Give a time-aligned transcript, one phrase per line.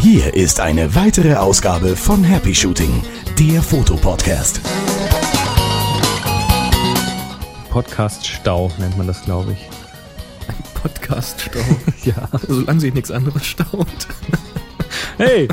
[0.00, 3.02] Hier ist eine weitere Ausgabe von Happy Shooting,
[3.38, 4.60] der Fotopodcast.
[7.70, 9.68] Podcast-Stau nennt man das, glaube ich.
[10.74, 11.60] Podcast-Stau.
[12.04, 12.28] Ja.
[12.46, 13.86] Solange sich nichts anderes staut.
[15.18, 15.48] Hey,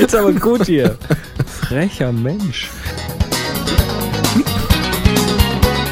[0.00, 0.96] jetzt aber gut hier.
[1.60, 2.70] Frecher Mensch.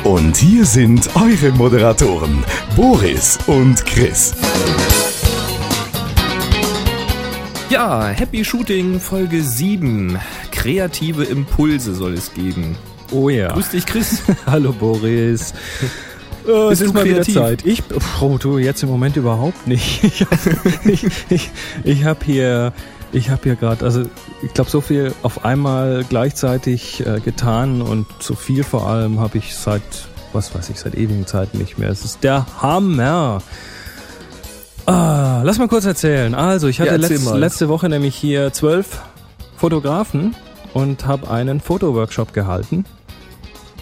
[0.05, 2.43] Und hier sind eure Moderatoren,
[2.75, 4.35] Boris und Chris.
[7.69, 10.19] Ja, Happy Shooting Folge 7.
[10.51, 12.77] Kreative Impulse soll es geben.
[13.13, 13.53] Oh ja.
[13.53, 14.23] Grüß dich, Chris.
[14.47, 15.53] Hallo Boris.
[16.49, 17.23] Oh, es ist mal wieder?
[17.23, 17.67] Zeit.
[17.67, 17.83] Ich,
[18.21, 20.03] oh, du, jetzt im Moment überhaupt nicht.
[20.85, 21.51] Ich, ich, ich,
[21.85, 22.73] ich habe hier,
[23.13, 24.03] ich habe hier gerade, also
[24.43, 29.39] ich glaube, so viel auf einmal gleichzeitig äh, getan und so viel vor allem habe
[29.39, 29.83] ich seit,
[30.33, 31.89] was weiß ich, seit ewigen Zeiten nicht mehr.
[31.91, 33.43] Es ist der Hammer.
[34.87, 36.35] Ah, lass mal kurz erzählen.
[36.35, 37.39] Also, ich hatte Ja, erzähl letz, mal.
[37.39, 39.03] letzte Woche nämlich hier zwölf
[39.57, 40.35] Fotografen
[40.73, 42.85] und habe einen Fotoworkshop gehalten.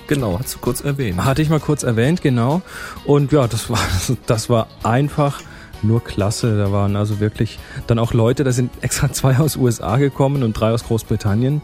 [0.06, 1.22] Genau, hast du kurz erwähnt.
[1.22, 2.62] Hatte ich mal kurz erwähnt, genau.
[3.05, 3.78] Und ja, das war,
[4.27, 5.41] das war einfach
[5.82, 6.56] nur klasse.
[6.56, 10.52] Da waren also wirklich dann auch Leute, da sind extra zwei aus USA gekommen und
[10.54, 11.62] drei aus Großbritannien.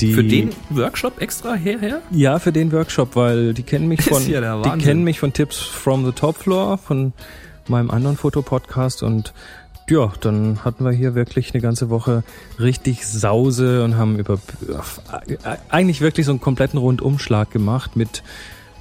[0.00, 2.00] Die, Für den Workshop extra herher?
[2.10, 5.60] Ja, für den Workshop, weil die kennen mich von, ja die kennen mich von Tipps
[5.60, 7.12] from the Top Floor, von
[7.68, 9.32] meinem anderen Fotopodcast und
[9.88, 12.24] ja, dann hatten wir hier wirklich eine ganze Woche
[12.58, 14.38] richtig Sause und haben über
[15.68, 18.22] eigentlich wirklich so einen kompletten Rundumschlag gemacht mit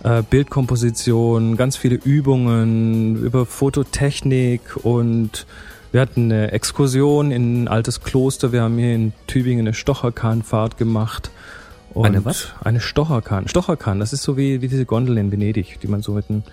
[0.03, 5.45] äh, Bildkomposition, ganz viele Übungen über Fototechnik und
[5.91, 8.51] wir hatten eine Exkursion in ein altes Kloster.
[8.51, 11.29] Wir haben hier in Tübingen eine Stocherkahnfahrt gemacht.
[11.93, 12.47] Und Eine was?
[12.63, 13.47] Eine Stocherkahn.
[13.47, 16.43] Stocherkahn, das ist so wie, wie diese Gondel in Venedig, die man so mit einem,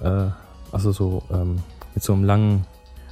[0.00, 0.30] äh,
[0.72, 1.58] also so, ähm,
[1.94, 2.64] mit so einem langen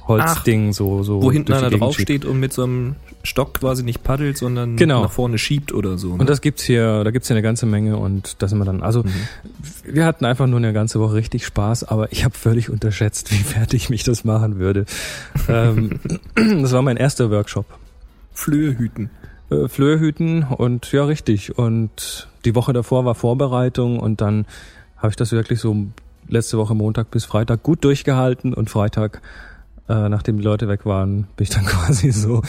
[0.07, 1.21] Holzding so, so.
[1.21, 5.01] Wo hinten einer draufsteht und mit so einem Stock quasi nicht paddelt, sondern Genau.
[5.03, 6.09] nach vorne schiebt oder so.
[6.13, 6.19] Ne?
[6.19, 8.81] Und das gibt's hier, da gibt's hier eine ganze Menge und da sind wir dann,
[8.83, 9.11] also Mhm.
[9.85, 13.43] wir hatten einfach nur eine ganze Woche richtig Spaß, aber ich habe völlig unterschätzt, wie
[13.43, 14.85] fertig mich das machen würde.
[15.49, 15.99] ähm,
[16.35, 17.65] das war mein erster Workshop.
[18.33, 19.09] Flöhe hüten.
[19.49, 21.57] Äh, Flöhe hüten und ja, richtig.
[21.57, 24.45] Und die Woche davor war Vorbereitung und dann
[24.97, 25.75] habe ich das wirklich so
[26.29, 29.21] letzte Woche Montag bis Freitag gut durchgehalten und Freitag,
[29.89, 32.41] äh, nachdem die Leute weg waren, bin ich dann quasi so,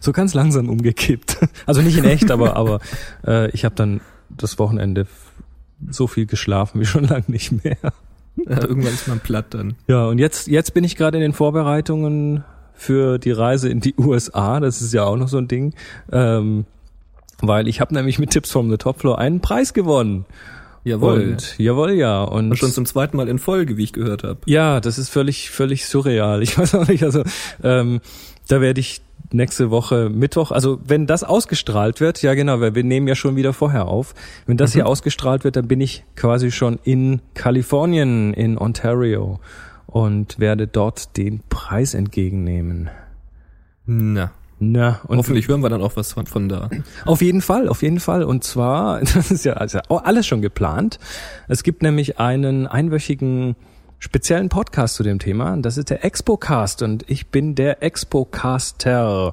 [0.00, 1.38] so ganz langsam umgekippt.
[1.66, 2.80] Also nicht in echt, aber, aber
[3.26, 5.06] äh, ich habe dann das Wochenende
[5.88, 7.76] so viel geschlafen wie schon lange nicht mehr.
[8.36, 9.74] Ja, irgendwann ist man platt dann.
[9.88, 13.94] Ja, und jetzt, jetzt bin ich gerade in den Vorbereitungen für die Reise in die
[13.98, 14.60] USA.
[14.60, 15.74] Das ist ja auch noch so ein Ding.
[16.12, 16.64] Ähm,
[17.42, 20.26] weil ich habe nämlich mit Tipps from the Top Floor einen Preis gewonnen.
[20.84, 21.20] Jawohl.
[21.32, 22.22] Und jawohl, ja.
[22.22, 24.40] Und Und schon zum zweiten Mal in Folge, wie ich gehört habe.
[24.46, 26.42] ja, das ist völlig, völlig surreal.
[26.42, 27.22] Ich weiß auch nicht, also
[27.62, 28.00] ähm,
[28.48, 29.02] da werde ich
[29.32, 33.36] nächste Woche Mittwoch, also wenn das ausgestrahlt wird, ja genau, weil wir nehmen ja schon
[33.36, 34.14] wieder vorher auf.
[34.46, 39.38] Wenn das hier ausgestrahlt wird, dann bin ich quasi schon in Kalifornien, in Ontario
[39.86, 42.90] und werde dort den Preis entgegennehmen.
[43.86, 46.68] Na, Na, und hoffentlich hören wir dann auch was von, von da.
[47.06, 48.22] auf jeden Fall, auf jeden Fall.
[48.22, 50.98] Und zwar, das ist ja also auch alles schon geplant.
[51.48, 53.56] Es gibt nämlich einen einwöchigen
[53.98, 55.56] speziellen Podcast zu dem Thema.
[55.56, 59.32] Das ist der Expocast und ich bin der Expocaster.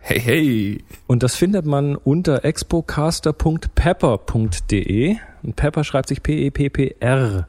[0.00, 0.82] Hey, hey.
[1.06, 5.16] Und das findet man unter expocaster.pepper.de.
[5.44, 7.46] Und Pepper schreibt sich P-E-P-P-R.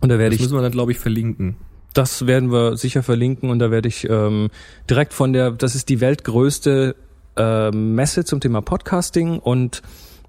[0.00, 1.56] Und da werde Das ich müssen wir dann, glaube ich, verlinken.
[1.94, 4.50] Das werden wir sicher verlinken und da werde ich ähm,
[4.90, 6.96] direkt von der, das ist die weltgrößte
[7.36, 9.82] äh, Messe zum Thema Podcasting und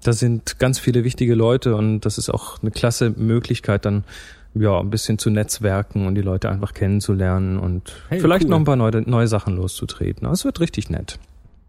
[0.03, 4.03] da sind ganz viele wichtige Leute und das ist auch eine klasse Möglichkeit dann
[4.53, 8.51] ja ein bisschen zu netzwerken und die Leute einfach kennenzulernen und Hey, vielleicht cool.
[8.51, 10.27] noch ein paar neue, neue Sachen loszutreten.
[10.29, 11.19] Es wird richtig nett.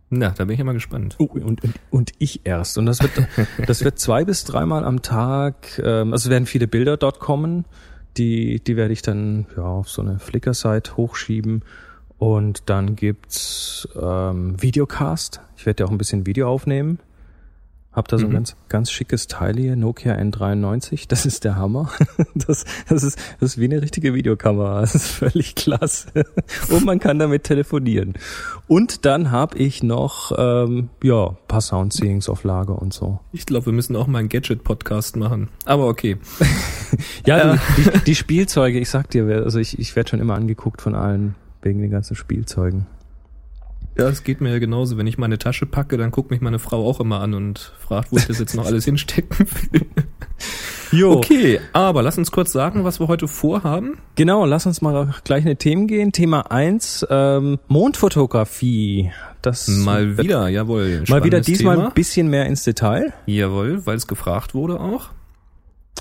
[0.08, 1.16] Na, da bin ich mal gespannt.
[1.18, 2.78] Oh, und, und, und ich erst.
[2.78, 3.10] Und das wird,
[3.66, 7.64] das wird zwei bis dreimal am Tag, ähm, also es werden viele Bilder dort kommen,
[8.16, 11.62] die, die werde ich dann ja, auf so eine Flickr-Site hochschieben.
[12.18, 15.40] Und dann gibt's ähm, Videocast.
[15.56, 16.98] Ich werde ja auch ein bisschen Video aufnehmen.
[17.96, 18.34] Hab da so ein Mhm.
[18.34, 21.06] ganz, ganz schickes Teil hier, Nokia N93.
[21.08, 21.90] Das ist der Hammer.
[22.34, 24.82] Das, das, ist, das ist wie eine richtige Videokamera.
[24.82, 26.08] Das ist völlig klasse.
[26.68, 28.14] Und man kann damit telefonieren.
[28.68, 33.20] Und dann habe ich noch ähm, ja paar Soundseeings auf Lager und so.
[33.32, 35.48] Ich glaube, wir müssen auch mal einen Gadget-Podcast machen.
[35.64, 36.18] Aber okay.
[37.26, 40.80] Ja, du, die, die Spielzeuge, ich sag dir, also ich, ich werde schon immer angeguckt
[40.82, 42.86] von allen wegen den ganzen Spielzeugen.
[43.98, 44.98] Ja, es geht mir ja genauso.
[44.98, 48.12] Wenn ich meine Tasche packe, dann guckt mich meine Frau auch immer an und fragt,
[48.12, 49.86] wo ich das jetzt noch alles hinstecken will.
[50.92, 51.14] Jo.
[51.14, 53.98] Okay, aber lass uns kurz sagen, was wir heute vorhaben.
[54.14, 56.12] Genau, lass uns mal gleich in die Themen gehen.
[56.12, 59.10] Thema eins: ähm, Mondfotografie.
[59.42, 61.02] Das Mal wieder, jawohl.
[61.08, 61.88] Mal wieder diesmal Thema.
[61.88, 63.12] ein bisschen mehr ins Detail.
[63.26, 65.10] Jawohl, weil es gefragt wurde auch.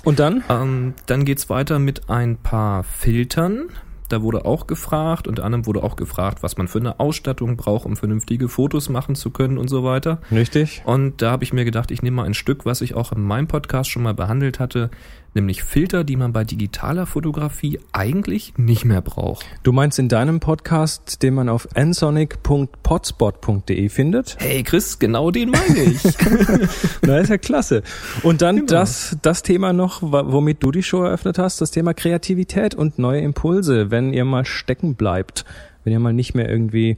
[0.04, 0.44] Und dann?
[0.48, 3.70] Ähm, dann geht's weiter mit ein paar Filtern.
[4.08, 7.86] Da wurde auch gefragt, unter anderem wurde auch gefragt, was man für eine Ausstattung braucht,
[7.86, 10.20] um vernünftige Fotos machen zu können und so weiter.
[10.30, 10.82] Richtig.
[10.84, 13.22] Und da habe ich mir gedacht, ich nehme mal ein Stück, was ich auch in
[13.22, 14.90] meinem Podcast schon mal behandelt hatte,
[15.36, 19.46] nämlich Filter, die man bei digitaler Fotografie eigentlich nicht mehr braucht.
[19.62, 24.36] Du meinst in deinem Podcast, den man auf nsonic.potspot.de findet?
[24.40, 26.02] Hey Chris, genau den meine ich.
[27.02, 27.84] Na, ist ja klasse.
[28.24, 28.66] Und dann Genau.
[28.68, 33.20] das, das Thema noch, womit du die Show eröffnet hast, das Thema Kreativität und neue
[33.20, 35.44] Impulse, wenn ihr mal stecken bleibt,
[35.84, 36.96] wenn ihr mal nicht mehr irgendwie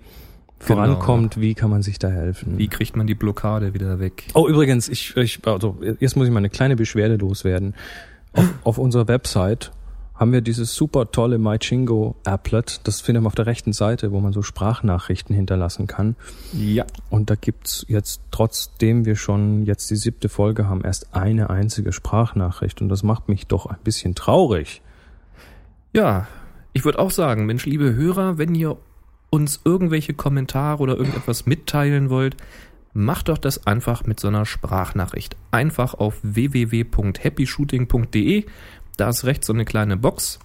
[0.61, 2.59] vorankommt, wie kann man sich da helfen?
[2.59, 4.25] Wie kriegt man die Blockade wieder weg?
[4.35, 7.75] Oh, übrigens, ich, ich, also, jetzt muss ich mal eine kleine Beschwerde loswerden.
[8.39, 9.73] Auf, auf unserer Website
[10.15, 12.81] haben wir dieses super tolle MyChingo Applet.
[12.85, 16.17] Das findet man auf der rechten Seite, wo man so Sprachnachrichten hinterlassen kann.
[16.53, 16.85] Ja.
[17.09, 21.93] Und da gibt's jetzt, trotzdem wir schon jetzt die siebte Folge haben, erst eine einzige
[21.93, 22.83] Sprachnachricht.
[22.83, 24.83] Und das macht mich doch ein bisschen traurig.
[25.95, 26.27] Ja,
[26.73, 28.77] ich würde auch sagen, Mensch, liebe Hörer, wenn ihr
[29.31, 32.37] uns irgendwelche Kommentare oder irgendetwas mitteilen wollt,
[32.99, 35.37] macht doch das einfach mit so einer Sprachnachricht.
[35.51, 38.45] Einfach auf www.happyshooting.de.
[38.97, 40.41] Da ist rechts so eine kleine Box.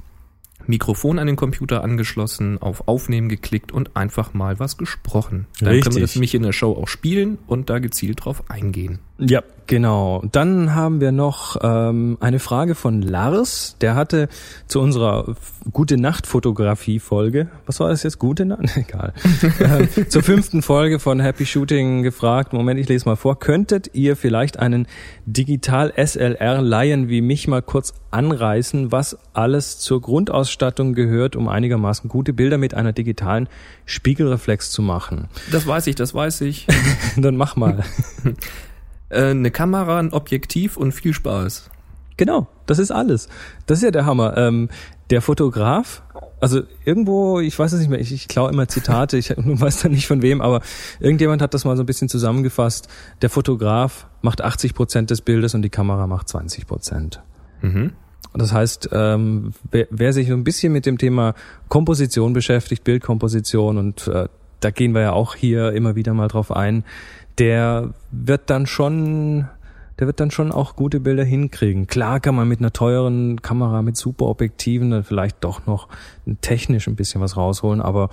[0.65, 5.47] Mikrofon an den Computer angeschlossen, auf Aufnehmen geklickt und einfach mal was gesprochen.
[5.59, 5.95] Dann können Richtig.
[5.95, 8.99] wir das nämlich in der Show auch spielen und da gezielt drauf eingehen.
[9.19, 10.23] Ja, genau.
[10.31, 13.77] Dann haben wir noch ähm, eine Frage von Lars.
[13.79, 14.27] Der hatte
[14.67, 15.35] zu unserer
[15.71, 18.17] Gute Nacht Fotografie Folge, was war das jetzt?
[18.17, 18.63] Gute Nacht?
[18.75, 19.13] Egal.
[19.59, 22.53] ähm, zur fünften Folge von Happy Shooting gefragt.
[22.53, 23.39] Moment, ich lese mal vor.
[23.39, 24.87] Könntet ihr vielleicht einen
[25.27, 32.09] Digital SLR Laien wie mich mal kurz anreißen, was alles zur Grundausstattung gehört, um einigermaßen
[32.09, 33.47] gute Bilder mit einer digitalen
[33.85, 35.27] Spiegelreflex zu machen?
[35.51, 36.65] Das weiß ich, das weiß ich.
[37.15, 37.83] Dann mach mal.
[39.13, 41.69] äh, eine Kamera, ein Objektiv und viel Spaß.
[42.17, 43.27] Genau, das ist alles.
[43.65, 44.37] Das ist ja der Hammer.
[44.37, 44.69] Ähm,
[45.09, 46.03] der Fotograf,
[46.39, 49.89] also irgendwo, ich weiß es nicht mehr, ich, ich klaue immer Zitate, ich weiß da
[49.89, 50.61] nicht von wem, aber
[50.99, 52.87] irgendjemand hat das mal so ein bisschen zusammengefasst.
[53.21, 57.21] Der Fotograf macht 80 Prozent des Bildes und die Kamera macht 20 Prozent.
[57.61, 57.93] Mhm.
[58.35, 61.35] Das heißt, ähm, wer, wer sich so ein bisschen mit dem Thema
[61.69, 64.27] Komposition beschäftigt, Bildkomposition und äh,
[64.63, 66.83] da gehen wir ja auch hier immer wieder mal drauf ein,
[67.37, 69.47] der wird dann schon,
[69.99, 71.87] der wird dann schon auch gute Bilder hinkriegen.
[71.87, 75.87] Klar kann man mit einer teuren Kamera mit super Objektiven dann vielleicht doch noch
[76.41, 78.09] technisch ein bisschen was rausholen, aber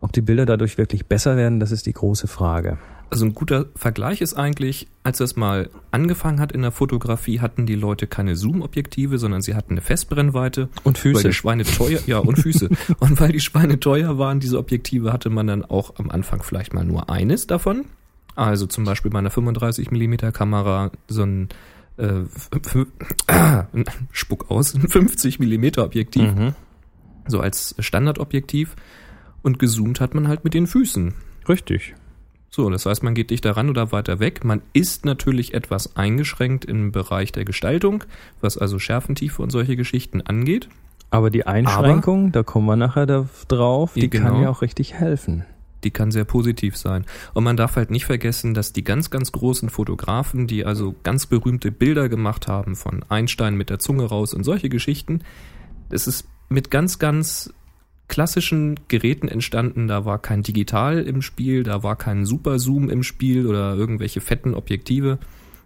[0.00, 2.78] ob die Bilder dadurch wirklich besser werden, das ist die große Frage.
[3.08, 7.64] Also ein guter Vergleich ist eigentlich, als das mal angefangen hat in der Fotografie, hatten
[7.64, 10.68] die Leute keine Zoom-Objektive, sondern sie hatten eine Festbrennweite.
[10.82, 11.28] Und Weil Füße.
[11.28, 12.68] die Schweine teuer, ja, und Füße.
[12.98, 16.74] und weil die Schweine teuer waren, diese Objektive, hatte man dann auch am Anfang vielleicht
[16.74, 17.84] mal nur eines davon.
[18.34, 21.48] Also zum Beispiel bei einer 35 mm Kamera so ein
[21.96, 22.24] äh,
[23.28, 23.64] ah,
[24.10, 26.54] Spuck aus, ein 50 mm Objektiv, Mhm.
[27.28, 28.74] so als Standardobjektiv.
[29.42, 31.14] Und gezoomt hat man halt mit den Füßen.
[31.48, 31.94] Richtig.
[32.56, 34.42] So, das heißt, man geht dichter ran oder weiter weg.
[34.42, 38.04] Man ist natürlich etwas eingeschränkt im Bereich der Gestaltung,
[38.40, 40.70] was also Schärfentiefe und solche Geschichten angeht.
[41.10, 43.04] Aber die Einschränkung, da kommen wir nachher
[43.48, 44.40] drauf, die Ja, kann genau.
[44.40, 45.44] ja auch richtig helfen.
[45.84, 47.04] Die kann sehr positiv sein.
[47.34, 51.26] Und man darf halt nicht vergessen, dass die ganz, ganz großen Fotografen, die also ganz
[51.26, 55.20] berühmte Bilder gemacht haben von Einstein mit der Zunge raus und solche Geschichten,
[55.90, 57.52] das ist mit ganz, ganz
[58.08, 59.88] klassischen Geräten entstanden.
[59.88, 64.54] Da war kein Digital im Spiel, da war kein Superzoom im Spiel oder irgendwelche fetten
[64.54, 65.18] Objektive.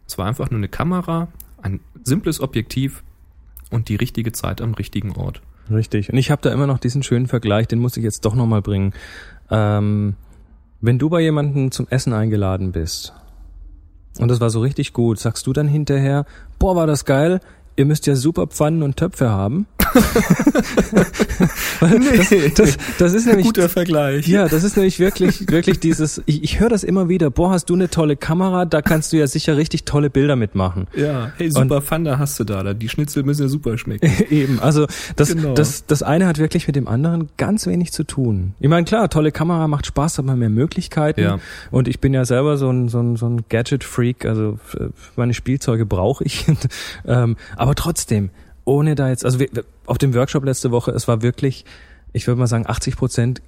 [0.07, 1.29] Es war einfach nur eine Kamera,
[1.63, 3.03] ein simples Objektiv
[3.71, 5.43] und die richtige Zeit am richtigen Ort.
[5.71, 6.11] Richtig.
[6.11, 8.63] Und ich habe da immer noch diesen schönen Vergleich, den muss ich jetzt doch nochmal
[8.63, 8.93] bringen.
[9.51, 10.17] Ähm,
[10.81, 13.13] wenn du bei jemandem zum Essen eingeladen bist
[14.19, 16.27] und das war so richtig gut, sagst du dann hinterher,
[16.59, 17.41] boah, war das geil,
[17.81, 19.67] ihr müsst ja super Pfannen und Töpfe haben.
[21.81, 24.29] Weil das, das, das ist nämlich Vergleich.
[24.29, 27.71] ja, das ist nämlich wirklich, wirklich dieses, ich, ich höre das immer wieder, boah, hast
[27.71, 30.87] du eine tolle Kamera, da kannst du ja sicher richtig tolle Bilder mitmachen.
[30.95, 32.75] Ja, hey, super Pfanda hast du da.
[32.75, 34.11] Die Schnitzel müssen ja super schmecken.
[34.31, 35.55] Eben, also das, Genau.
[35.55, 38.53] das, das eine hat wirklich mit dem anderen ganz wenig zu tun.
[38.61, 41.21] Ich meine, klar, tolle Kamera macht Spaß, hat man mehr Möglichkeiten.
[41.23, 41.39] Ja.
[41.71, 45.33] Und ich bin ja selber so ein, so ein, so ein Gadget-Freak, also f- meine
[45.33, 46.45] Spielzeuge brauche ich.
[47.07, 47.37] ähm,
[47.71, 48.31] aber trotzdem,
[48.65, 49.49] ohne da jetzt, also wir,
[49.87, 51.65] auf dem Workshop letzte Woche, es war wirklich,
[52.13, 53.43] ich würde mal sagen, 80 Prozent,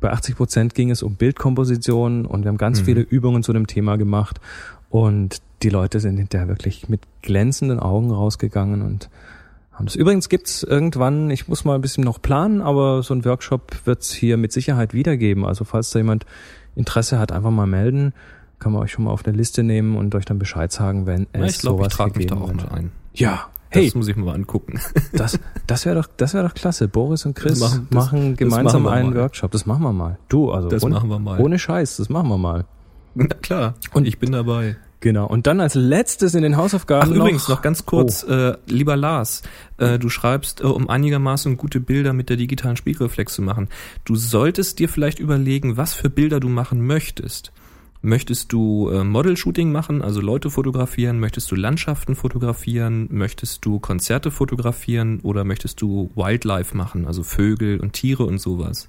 [0.00, 2.84] bei 80 Prozent ging es um Bildkomposition und wir haben ganz Mhm.
[2.86, 4.40] viele Übungen zu dem Thema gemacht.
[4.88, 9.10] Und die Leute sind hinterher wirklich mit glänzenden Augen rausgegangen und
[9.72, 9.94] haben das.
[9.94, 14.10] Übrigens gibt's irgendwann, ich muss mal ein bisschen noch planen, aber so ein Workshop wird's
[14.10, 15.44] hier mit Sicherheit wiedergeben.
[15.44, 16.24] Also falls da jemand
[16.76, 18.14] Interesse hat, einfach mal melden.
[18.58, 21.26] Kann man euch schon mal auf eine Liste nehmen und euch dann Bescheid sagen, wenn
[21.34, 22.90] Ja, es ich glaube, ich sowas trage mich da auch mal ein.
[23.12, 24.80] Ja, Das hey, muss ich mir mal angucken.
[25.12, 26.88] das, das wäre doch, das wäre doch klasse.
[26.88, 29.16] Boris und Chris Das machen, machen- das- das gemeinsam machen einen mal.
[29.22, 29.50] Workshop.
[29.50, 30.18] Das machen wir mal.
[30.28, 31.40] Du, also Das ohne, machen wir mal.
[31.40, 32.64] ohne Scheiß, das machen wir mal.
[33.14, 33.74] Na klar.
[33.92, 34.76] Und ich bin dabei.
[35.00, 35.26] Genau.
[35.26, 38.32] Und dann als letztes in den Hausaufgaben Ach, übrigens, noch ganz kurz, Oh.
[38.32, 39.42] äh, lieber Lars,
[39.78, 43.68] äh, du schreibst, äh, um einigermaßen gute Bilder mit der digitalen Spiegelreflex zu machen.
[44.04, 47.52] Du solltest dir vielleicht überlegen, was für Bilder du machen möchtest.
[48.06, 51.18] Möchtest du äh, Model-Shooting machen, also Leute fotografieren?
[51.18, 53.08] Möchtest du Landschaften fotografieren?
[53.10, 55.18] Möchtest du Konzerte fotografieren?
[55.24, 58.86] Oder möchtest du Wildlife machen, also Vögel und Tiere und sowas?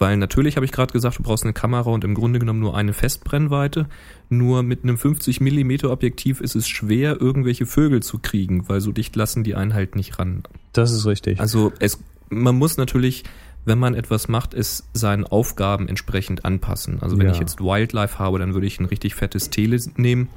[0.00, 2.76] Weil natürlich habe ich gerade gesagt, du brauchst eine Kamera und im Grunde genommen nur
[2.76, 3.86] eine Festbrennweite.
[4.28, 8.90] Nur mit einem 50 Millimeter Objektiv ist es schwer, irgendwelche Vögel zu kriegen, weil so
[8.90, 10.42] dicht lassen die einen halt nicht ran.
[10.72, 11.38] Das ist richtig.
[11.38, 13.22] Also es, man muss natürlich,
[13.64, 17.00] wenn man etwas macht, es seinen Aufgaben entsprechend anpassen.
[17.00, 17.32] Also wenn Ja.
[17.32, 20.28] ich jetzt Wildlife habe, dann würde ich ein richtig fettes Tele nehmen.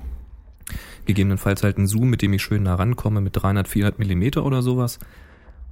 [1.05, 4.61] Gegebenenfalls halt einen Zoom, mit dem ich schön nah rankomme, mit 300, 400 Millimeter oder
[4.61, 4.99] sowas.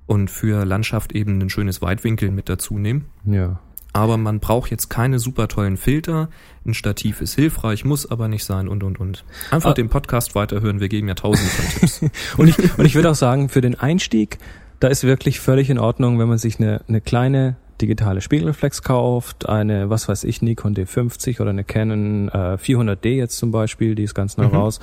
[0.06, 3.06] Und für Landschaft eben ein schönes Weitwinkel mit dazu nehmen.
[3.26, 3.60] ja.
[3.96, 6.28] Aber man braucht jetzt keine super tollen Filter.
[6.66, 9.24] Ein Stativ ist hilfreich, muss aber nicht sein und und und.
[9.52, 9.74] Einfach Ah.
[9.76, 12.02] den Podcast weiterhören, wir geben ja tausende von Tipps.
[12.38, 14.40] Und ich, und ich würde auch sagen, für den Einstieg,
[14.84, 19.48] da ist wirklich völlig in Ordnung, wenn man sich eine, eine kleine digitale Spiegelreflex kauft,
[19.48, 24.04] eine, was weiß ich, Nikon D50 oder eine Canon äh, 400D jetzt zum Beispiel, die
[24.04, 24.56] ist ganz neu Mhm.
[24.56, 24.80] raus.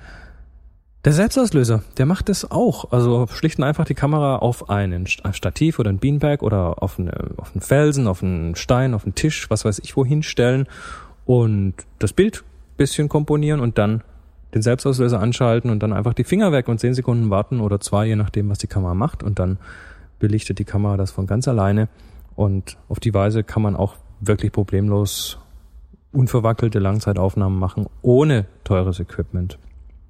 [1.04, 2.92] der Selbstauslöser, der macht das auch.
[2.92, 7.00] Also schlicht und einfach die Kamera auf einen St- Stativ oder ein Beanbag oder auf,
[7.00, 10.66] eine, auf einen Felsen, auf einen Stein, auf einen Tisch, was weiß ich wohin stellen
[11.24, 12.44] und das Bild
[12.82, 14.02] bisschen komponieren und dann
[14.54, 18.06] den Selbstauslöser anschalten und dann einfach die Finger weg und zehn Sekunden warten oder zwei,
[18.06, 19.58] je nachdem, was die Kamera macht und dann
[20.18, 21.88] belichtet die Kamera das von ganz alleine
[22.34, 25.38] und auf die Weise kann man auch wirklich problemlos
[26.10, 29.58] unverwackelte Langzeitaufnahmen machen, ohne teures Equipment.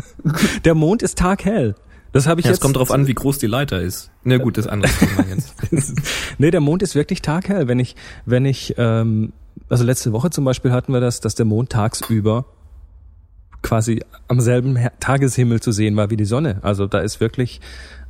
[0.64, 1.74] der Mond ist taghell.
[2.12, 2.58] Das habe ich Ja, jetzt.
[2.58, 4.10] es kommt drauf an, wie groß die Leiter ist.
[4.24, 5.54] Na gut, das andere Thema jetzt.
[6.38, 7.68] nee, der Mond ist wirklich taghell.
[7.68, 9.32] Wenn ich, wenn ich, ähm,
[9.68, 12.44] also letzte Woche zum Beispiel hatten wir das, dass der Mond tagsüber
[13.62, 16.58] quasi am selben Tageshimmel zu sehen war wie die Sonne.
[16.62, 17.60] Also da ist wirklich,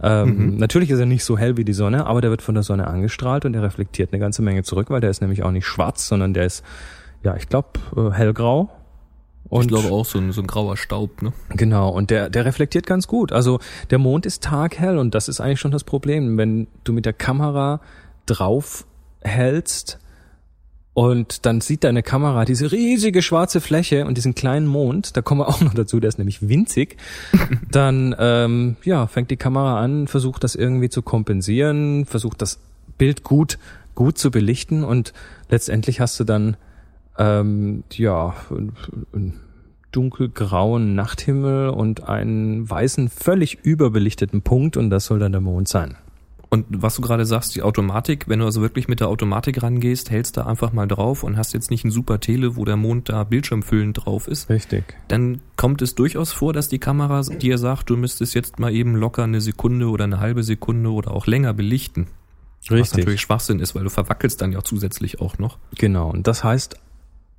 [0.02, 2.64] ähm, natürlich ist er nicht so hell wie die Sonne, aber der wird von der
[2.64, 5.66] Sonne angestrahlt und der reflektiert eine ganze Menge zurück, weil der ist nämlich auch nicht
[5.66, 6.64] schwarz, sondern der ist,
[7.22, 8.70] ja, ich glaube, äh, hellgrau.
[9.52, 11.34] Und ich glaube auch so ein, so ein grauer Staub, ne?
[11.50, 13.32] Genau, und der, der reflektiert ganz gut.
[13.32, 16.38] Also der Mond ist taghell und das ist eigentlich schon das Problem.
[16.38, 17.82] Wenn du mit der Kamera
[18.24, 18.86] drauf
[19.20, 19.98] hältst
[20.94, 25.42] und dann sieht deine Kamera diese riesige schwarze Fläche und diesen kleinen Mond, da kommen
[25.42, 26.96] wir auch noch dazu, der ist nämlich winzig,
[27.70, 32.58] dann ähm, ja, fängt die Kamera an, versucht das irgendwie zu kompensieren, versucht das
[32.96, 33.58] Bild gut,
[33.94, 35.12] gut zu belichten und
[35.50, 36.56] letztendlich hast du dann
[37.18, 38.34] ähm, ja,
[39.12, 39.40] einen
[39.92, 45.96] dunkelgrauen Nachthimmel und einen weißen, völlig überbelichteten Punkt und das soll dann der Mond sein.
[46.52, 50.10] Und was du gerade sagst, die Automatik, wenn du also wirklich mit der Automatik rangehst,
[50.10, 53.08] hältst da einfach mal drauf und hast jetzt nicht ein super Tele, wo der Mond
[53.08, 54.84] da bildschirmfüllend drauf ist, Richtig.
[55.08, 58.96] dann kommt es durchaus vor, dass die Kamera dir sagt, du müsstest jetzt mal eben
[58.96, 62.08] locker eine Sekunde oder eine halbe Sekunde oder auch länger belichten.
[62.68, 65.56] Was natürlich Schwachsinn ist, weil du verwackelst dann ja zusätzlich auch noch.
[65.78, 66.10] Genau.
[66.10, 66.76] Und das heißt,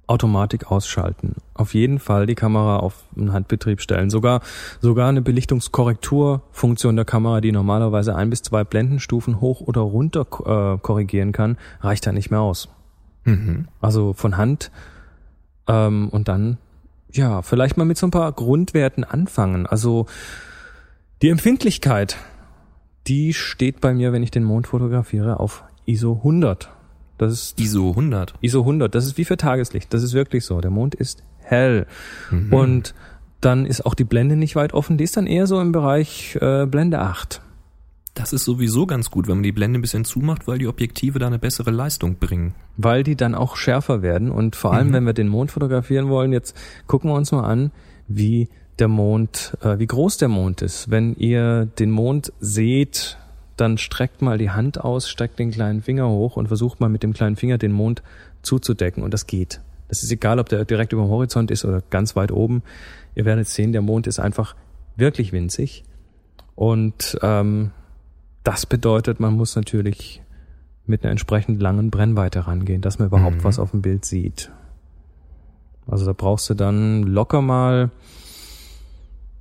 [0.07, 1.35] Automatik ausschalten.
[1.53, 4.09] Auf jeden Fall die Kamera auf einen Handbetrieb stellen.
[4.09, 4.41] Sogar,
[4.81, 10.77] sogar eine Belichtungskorrekturfunktion der Kamera, die normalerweise ein bis zwei Blendenstufen hoch oder runter äh,
[10.79, 12.69] korrigieren kann, reicht da nicht mehr aus.
[13.23, 13.67] Mhm.
[13.79, 14.71] Also von Hand
[15.67, 16.57] ähm, und dann
[17.11, 19.65] ja vielleicht mal mit so ein paar Grundwerten anfangen.
[19.65, 20.07] Also
[21.21, 22.17] die Empfindlichkeit,
[23.07, 26.69] die steht bei mir, wenn ich den Mond fotografiere, auf ISO 100.
[27.17, 28.33] Das ist ISO 100.
[28.41, 28.93] ISO 100.
[28.93, 29.93] Das ist wie für Tageslicht.
[29.93, 30.59] Das ist wirklich so.
[30.61, 31.85] Der Mond ist hell
[32.31, 32.53] Mhm.
[32.53, 32.93] und
[33.41, 34.97] dann ist auch die Blende nicht weit offen.
[34.97, 37.41] Die ist dann eher so im Bereich äh, Blende 8.
[38.15, 41.17] Das ist sowieso ganz gut, wenn man die Blende ein bisschen zumacht, weil die Objektive
[41.19, 42.53] da eine bessere Leistung bringen.
[42.75, 44.31] weil die dann auch schärfer werden.
[44.31, 44.93] Und vor allem, Mhm.
[44.93, 46.55] wenn wir den Mond fotografieren wollen, jetzt
[46.87, 47.71] gucken wir uns mal an,
[48.07, 48.49] wie
[48.79, 50.89] der Mond, äh, wie groß der Mond ist.
[50.89, 53.17] Wenn ihr den Mond seht,
[53.63, 57.01] dann streckt mal die Hand aus, streckt den kleinen Finger hoch und versucht mal mit
[57.01, 58.03] dem kleinen Finger den Mond
[58.41, 59.01] zuzudecken.
[59.03, 59.61] Und das geht.
[59.87, 62.61] Das ist egal, ob der direkt über dem Horizont ist oder ganz weit oben.
[63.15, 64.55] Ihr werdet sehen, der Mond ist einfach
[64.95, 65.83] wirklich winzig.
[66.55, 67.71] Und ähm,
[68.43, 70.21] das bedeutet, man muss natürlich
[70.85, 73.43] mit einer entsprechend langen Brennweite rangehen, dass man überhaupt Mhm.
[73.43, 74.51] was auf dem Bild sieht.
[75.87, 77.89] Also da brauchst du dann locker mal,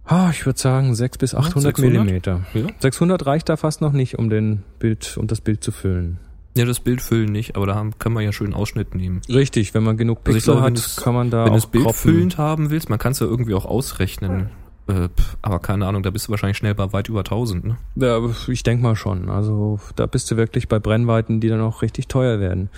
[0.05, 1.93] ah, ich würde sagen, 6 bis 800 600?
[2.05, 2.41] Millimeter.
[2.55, 2.67] Ja.
[2.81, 6.19] 600 reicht da fast noch nicht, um den Bild, um das Bild zu füllen.
[6.57, 9.23] Ja, das Bild füllen nicht, aber da haben, können wir ja schön Ausschnitt nehmen.
[9.29, 11.51] Richtig, wenn man genug Also Pixel glaube, wenn hat, du's- kann man da Wenn du
[11.53, 11.99] auch das Bild croppen.
[12.01, 14.51] füllend haben willst, man kann es ja irgendwie auch ausrechnen.
[14.89, 15.09] Äh,
[15.41, 17.77] aber keine Ahnung, da bist du wahrscheinlich schnell bei weit über 1000, ne?
[17.95, 19.31] Ja, ich denke mal schon.
[19.31, 22.69] Also da bist du wirklich bei Brennweiten, die dann auch richtig teuer werden.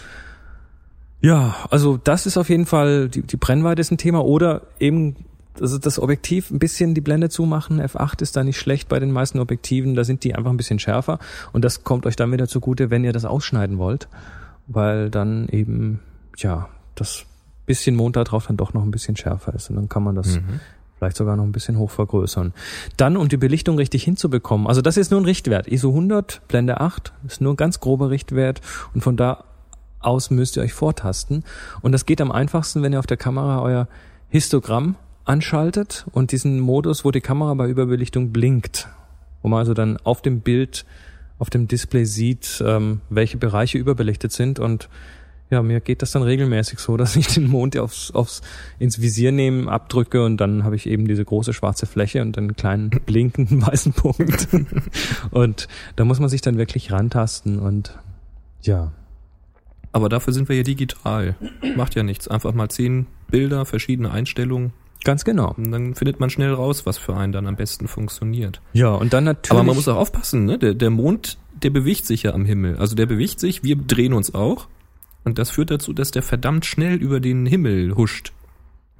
[1.20, 5.16] Ja, also das ist auf jeden Fall, die, die Brennweite ist ein Thema oder eben
[5.60, 7.80] also das Objektiv ein bisschen die Blende zumachen.
[7.80, 10.78] F8 ist da nicht schlecht bei den meisten Objektiven, da sind die einfach ein bisschen
[10.78, 11.18] schärfer
[11.52, 14.08] und das kommt euch dann wieder zugute, wenn ihr das ausschneiden wollt,
[14.66, 16.00] weil dann eben,
[16.36, 17.24] ja, das
[17.66, 20.14] bisschen Mond da drauf dann doch noch ein bisschen schärfer ist und dann kann man
[20.14, 20.60] das Mhm.
[20.98, 22.52] vielleicht sogar noch ein bisschen hoch vergrößern.
[22.96, 25.66] Dann, um die Belichtung richtig hinzubekommen, also das ist nur ein Richtwert.
[25.68, 28.60] ISO 100, Blende 8, ist nur ein ganz grober Richtwert
[28.94, 29.44] und von da
[30.00, 31.44] aus müsst ihr euch vortasten.
[31.80, 33.88] Und das geht am einfachsten, wenn ihr auf der Kamera euer
[34.28, 38.88] Histogramm anschaltet und diesen Modus, wo die Kamera bei Überbelichtung blinkt,
[39.42, 40.84] wo man also dann auf dem Bild,
[41.38, 44.88] auf dem Display sieht, ähm, welche Bereiche überbelichtet sind und
[45.50, 48.42] ja, mir geht das dann regelmäßig so, dass ich den Mond aufs, aufs
[48.78, 52.56] ins Visier nehme, abdrücke und dann habe ich eben diese große schwarze Fläche und einen
[52.56, 54.48] kleinen blinkenden weißen Punkt.
[55.30, 57.98] und da muss man sich dann wirklich rantasten und
[58.62, 58.92] ja,
[59.92, 61.36] Aber dafür sind wir ja digital.
[61.76, 62.26] Macht ja nichts.
[62.26, 64.72] Einfach mal zehn Bilder, verschiedene Einstellungen.
[65.04, 65.54] Ganz genau.
[65.56, 68.60] Und dann findet man schnell raus, was für einen dann am besten funktioniert.
[68.72, 69.52] Ja, und dann natürlich.
[69.52, 70.58] Aber man muss auch aufpassen, ne?
[70.58, 72.76] Der, der Mond, der bewegt sich ja am Himmel.
[72.78, 74.66] Also der bewegt sich, wir drehen uns auch.
[75.24, 78.32] Und das führt dazu, dass der verdammt schnell über den Himmel huscht.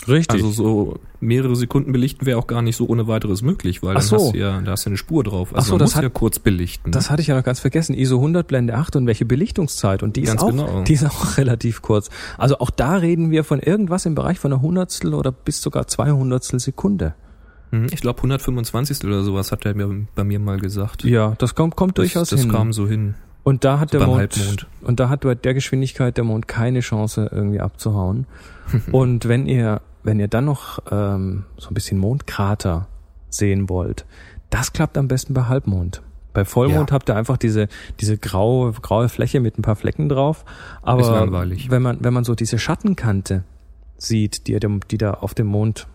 [0.07, 0.42] Richtig.
[0.42, 4.00] Also so mehrere Sekunden belichten wäre auch gar nicht so ohne weiteres möglich, weil Ach
[4.00, 4.16] dann so.
[4.16, 5.54] hast du ja, da hast du eine Spur drauf.
[5.54, 6.90] Also Ach so, das muss hat- ja kurz belichten.
[6.92, 7.94] Das hatte ich ja noch ganz vergessen.
[7.94, 10.02] ISO 100 Blende 8 und welche Belichtungszeit.
[10.02, 10.83] Und die ist, Ganz auch, genau.
[10.83, 12.11] die ist auch relativ kurz.
[12.37, 15.87] Also auch da reden wir von irgendwas im Bereich von einer Hundertstel oder bis sogar
[15.87, 17.14] zwei Hundertstel Sekunde.
[17.70, 21.04] Mhm, ich glaube 125 oder sowas hat er mir bei mir mal gesagt.
[21.04, 22.52] Ja, das kommt, kommt durchaus das, das hin.
[22.52, 23.14] kam so hin.
[23.44, 24.66] Und da hat so der Mond, Halbmond.
[24.83, 28.26] und da hat bei der Geschwindigkeit der Mond keine Chance irgendwie abzuhauen.
[28.92, 32.88] und wenn ihr, wenn ihr dann noch ähm, so ein bisschen Mondkrater
[33.28, 34.04] sehen wollt,
[34.50, 36.02] das klappt am besten bei Halbmond.
[36.33, 36.94] Bei Vollmond Ja.
[36.94, 37.68] habt ihr einfach diese,
[38.00, 40.44] diese graue, graue Fläche mit ein paar Flecken drauf.
[40.83, 41.00] Aber
[41.70, 43.44] wenn man, wenn man so diese Schattenkante
[43.98, 44.59] sieht, die,
[44.90, 45.87] die da auf dem Mond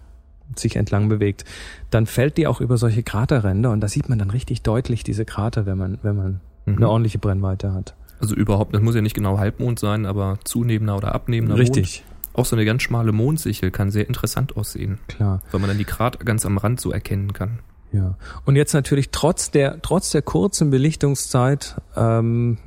[0.55, 1.45] sich entlang bewegt,
[1.91, 5.25] dann fällt die auch über solche Kraterränder und da sieht man dann richtig deutlich diese
[5.25, 6.77] Krater, wenn man, wenn man Mhm.
[6.77, 7.95] eine ordentliche Brennweite hat.
[8.19, 11.77] Also überhaupt, das muss ja nicht genau Halbmond sein, aber zunehmender oder abnehmender Mond.
[11.77, 15.41] Richtig, Auch so eine ganz schmale Mondsichel kann sehr interessant aussehen, klar.
[15.51, 17.59] weil man dann die Krater ganz am Rand so erkennen kann.
[17.91, 18.15] Ja.
[18.45, 22.57] Und jetzt natürlich trotz der, trotz der kurzen Belichtungszeit, ähm,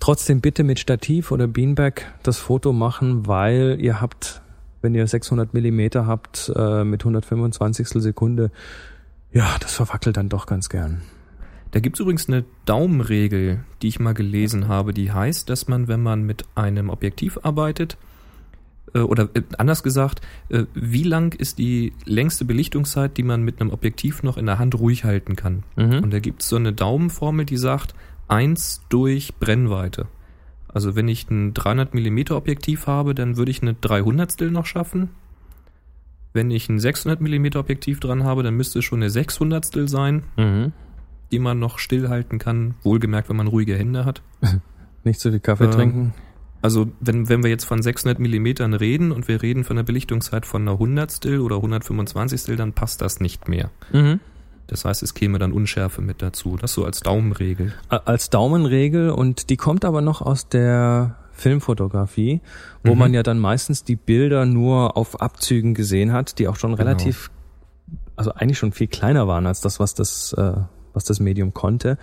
[0.00, 4.42] trotzdem bitte mit Stativ oder Beanbag das Foto machen, weil ihr habt,
[4.82, 8.50] wenn ihr 600 Millimeter habt, äh, mit 125 Sekunde,
[9.32, 11.02] ja, das verwackelt dann doch ganz gern.
[11.70, 16.02] Da gibt's übrigens eine Daumenregel, die ich mal gelesen habe, die heißt, dass man, wenn
[16.02, 17.96] man mit einem Objektiv arbeitet,
[18.94, 23.60] äh, oder äh, anders gesagt, äh, wie lang ist die längste Belichtungszeit, die man mit
[23.60, 25.62] einem Objektiv noch in der Hand ruhig halten kann?
[25.76, 26.02] Mhm.
[26.02, 27.94] Und da gibt's so eine Daumenformel, die sagt,
[28.28, 30.06] eins durch Brennweite.
[30.68, 35.10] Also wenn ich ein 300 Millimeter Objektiv habe, dann würde ich eine 300 noch schaffen.
[36.32, 40.22] Wenn ich ein 600 Millimeter Objektiv dran habe, dann müsste es schon eine 600 sein
[40.36, 40.72] Mhm.
[41.32, 44.22] Die man noch stillhalten kann, wohlgemerkt, wenn man ruhige Hände hat.
[45.04, 46.14] Nicht zu viel Kaffee Ähm, trinken.
[46.62, 50.44] Also wenn, wenn wir jetzt von 600 Millimetern reden und wir reden von einer Belichtungszeit
[50.44, 53.70] von einer Hundertstel oder 125 dann passt das nicht mehr.
[53.92, 54.20] Mhm.
[54.66, 56.56] Das heißt, es käme dann Unschärfe mit dazu.
[56.60, 57.72] Das so als Daumenregel.
[57.88, 62.40] Als Daumenregel und die kommt aber noch aus der Filmfotografie,
[62.84, 62.98] wo Mhm.
[62.98, 66.82] man ja dann meistens die Bilder nur auf Abzügen gesehen hat, die auch schon Genau.
[66.82, 67.30] relativ,
[68.16, 70.52] also eigentlich schon viel kleiner waren als das, was das, äh,
[70.94, 71.98] was das Medium konnte.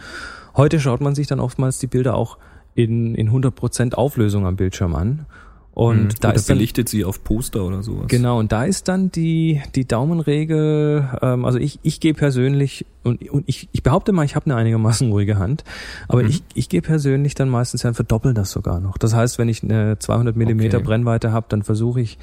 [0.56, 2.38] Heute schaut man sich dann oftmals die Bilder auch
[2.76, 5.26] in, in 100% Auflösung am Bildschirm an.
[5.71, 6.10] Und Mhm.
[6.21, 8.08] da Oder ist dann, belichtet sie auf Poster oder sowas.
[8.08, 13.30] Genau, und da ist dann die, die Daumenregel, ähm, also ich, ich gehe persönlich, und,
[13.30, 15.63] und ich, ich behaupte mal, ich habe eine einigermaßen ruhige Hand,
[16.08, 16.30] aber Mhm.
[16.30, 18.97] ich, ich gehe persönlich dann meistens ja verdoppeln das sogar noch.
[18.97, 20.88] Das heißt, wenn ich eine 200 Millimeter Okay.
[20.88, 22.17] Brennweite habe, dann versuche ich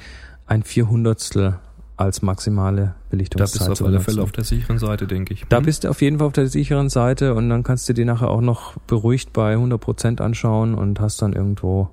[0.47, 1.59] ein Vierhundertstel
[1.97, 3.99] als maximale Da Belichtungszeit bist du auf alle.
[4.01, 5.45] Fälle auf der sicheren Seite, denke ich.
[5.47, 5.65] Da Mhm.
[5.65, 8.29] bist du auf jeden Fall auf der sicheren Seite und dann kannst du dir nachher
[8.29, 11.89] auch noch beruhigt bei 100% anschauen und hast dann irgendwo,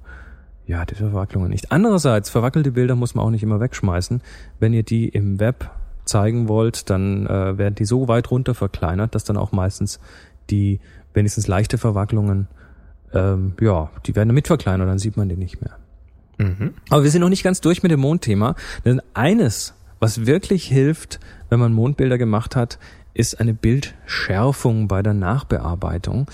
[0.67, 1.71] ja, die Verwacklungen nicht.
[1.71, 4.21] Andererseits, verwackelte Bilder muss man auch nicht immer wegschmeißen.
[4.59, 5.71] Wenn ihr die im Web
[6.05, 10.01] zeigen wollt, dann äh, werden die so weit runter verkleinert, dass dann auch meistens
[10.51, 10.81] die
[11.15, 12.49] wenigstens leichte Verwacklungen,
[13.12, 15.77] ähm, ja, die werden mit verkleinert, dann sieht man die nicht mehr.
[16.38, 16.75] Mhm.
[16.91, 21.21] Aber wir sind noch nicht ganz durch mit dem Mondthema, denn eines, was wirklich hilft,
[21.49, 22.81] wenn man Mondbilder gemacht hat,
[23.15, 26.29] ist eine Bildschärfung bei der Nachbearbeitung.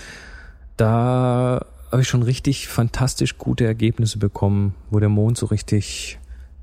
[0.75, 6.17] Da habe ich schon richtig fantastisch gute Ergebnisse bekommen, wo der Mond so richtig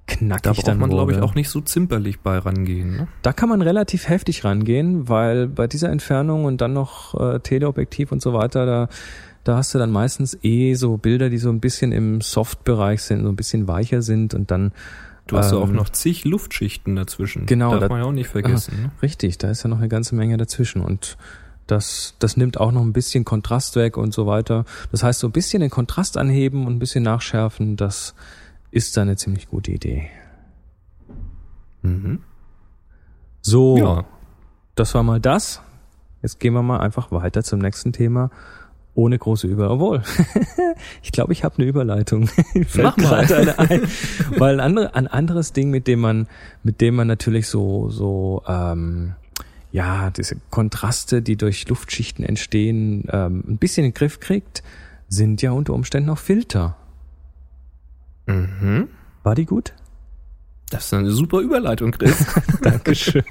[0.09, 2.97] knackig Da braucht dann man, glaube ich, auch nicht so zimperlich bei rangehen.
[2.97, 3.09] Ne?
[3.23, 8.11] Da kann man relativ heftig rangehen, weil bei dieser Entfernung und dann noch äh, Teleobjektiv
[8.11, 8.89] und so weiter, da,
[9.45, 13.23] da hast du dann meistens eh so Bilder, die so ein bisschen im Soft-Bereich sind,
[13.23, 14.73] so ein bisschen weicher sind und dann
[15.27, 17.47] Du hast ja auch Ähm, noch zig Luftschichten dazwischen.
[17.47, 18.81] Genau, Darf da- man ja auch nicht vergessen.
[18.83, 18.91] Ne?
[19.03, 21.17] Richtig, da ist ja noch eine ganze Menge dazwischen und
[21.67, 24.65] das, das nimmt auch noch ein bisschen Kontrast weg und so weiter.
[24.93, 28.15] Das heißt, so ein bisschen den Kontrast anheben und ein bisschen nachschärfen, das
[28.71, 30.09] ist dann eine ziemlich gute Idee.
[31.83, 32.21] Mhm.
[33.43, 34.05] So, Ja.
[34.77, 35.61] das war mal das.
[36.23, 38.31] Jetzt gehen wir mal einfach weiter zum nächsten Thema.
[38.97, 39.71] Ohne große Über...
[39.71, 40.03] Obwohl,
[41.03, 42.31] ich glaube, ich habe eine Überleitung.
[42.77, 43.33] Mach mal.
[43.33, 43.83] eine ein.
[44.39, 46.27] Weil ein, andere, ein anderes Ding, mit dem man,
[46.63, 49.13] mit dem man natürlich so, so, ähm,
[49.71, 54.63] ja, diese Kontraste, die durch Luftschichten entstehen, ähm, ein bisschen in den Griff kriegt,
[55.09, 56.77] sind ja unter Umständen auch Filter.
[58.27, 58.89] Mhm.
[59.23, 59.75] War die gut?
[60.71, 62.27] Das ist eine super Überleitung, Chris.
[62.63, 63.25] Dankeschön.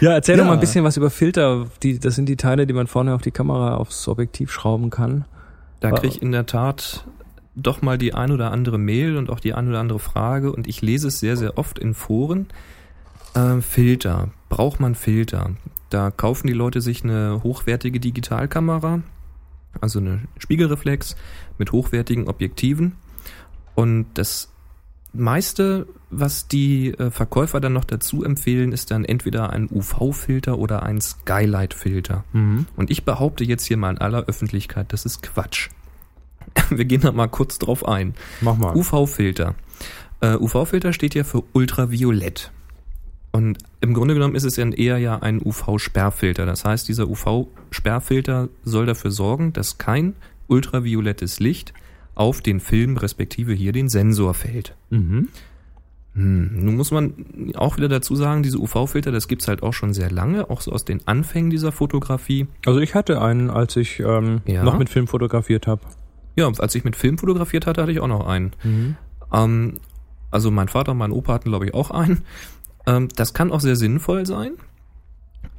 [0.00, 0.42] Ja, erzähl Ja.
[0.42, 1.66] doch mal ein bisschen was über Filter.
[1.82, 5.24] Die, das sind die Teile, die man vorne auf die Kamera, aufs Objektiv schrauben kann.
[5.80, 7.04] Da krieg ich in der Tat
[7.54, 10.66] doch mal die ein oder andere Mail und auch die ein oder andere Frage und
[10.66, 12.46] ich lese es sehr, sehr oft in Foren.
[13.34, 14.28] Äh, Filter.
[14.48, 15.50] Braucht man Filter?
[15.90, 19.00] Da kaufen die Leute sich eine hochwertige Digitalkamera,
[19.80, 21.16] also eine Spiegelreflex
[21.58, 22.96] mit hochwertigen Objektiven.
[23.74, 24.50] Und das
[25.18, 30.82] meiste, was die äh, Verkäufer dann noch dazu empfehlen, ist dann entweder ein UV-Filter oder
[30.82, 32.24] ein Skylight-Filter.
[32.32, 32.66] Mhm.
[32.76, 35.70] Und ich behaupte jetzt hier mal in aller Öffentlichkeit, das ist Quatsch.
[36.70, 38.14] Wir gehen da mal kurz drauf ein.
[38.40, 38.74] Mach mal.
[38.74, 39.54] UV-Filter.
[40.20, 42.52] Äh, UV-Filter steht ja für Ultraviolett.
[43.32, 46.46] Und im Grunde genommen ist es ja eher ja ein UV-Sperrfilter.
[46.46, 50.14] Das heißt, dieser UV-Sperrfilter soll dafür sorgen, dass kein
[50.46, 51.74] ultraviolettes Licht
[52.16, 54.74] auf den Film respektive hier den Sensor fällt.
[54.90, 55.28] Mhm.
[56.14, 57.12] Hm, nun muss man
[57.56, 60.72] auch wieder dazu sagen, diese UV-Filter, das gibt's halt auch schon sehr lange, auch so
[60.72, 62.46] aus den Anfängen dieser Fotografie.
[62.64, 64.64] Also ich hatte einen, als ich ähm, Ja.
[64.64, 65.82] noch mit Film fotografiert habe.
[66.34, 68.52] Ja, als ich mit Film fotografiert hatte, hatte ich auch noch einen.
[68.64, 68.96] Mhm.
[69.32, 69.74] Ähm,
[70.30, 72.22] also mein Vater und mein Opa hatten, glaube ich, auch einen.
[72.86, 74.52] Ähm, das kann auch sehr sinnvoll sein.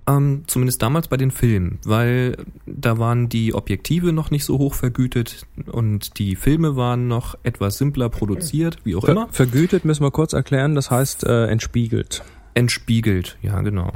[0.07, 4.73] Ähm, zumindest damals bei den Filmen, weil da waren die Objektive noch nicht so hoch
[4.73, 9.27] vergütet und die Filme waren noch etwas simpler produziert, wie auch Ver immer.
[9.31, 12.23] vergütet müssen wir kurz erklären, das heißt äh, entspiegelt.
[12.53, 13.91] Entspiegelt, ja, genau.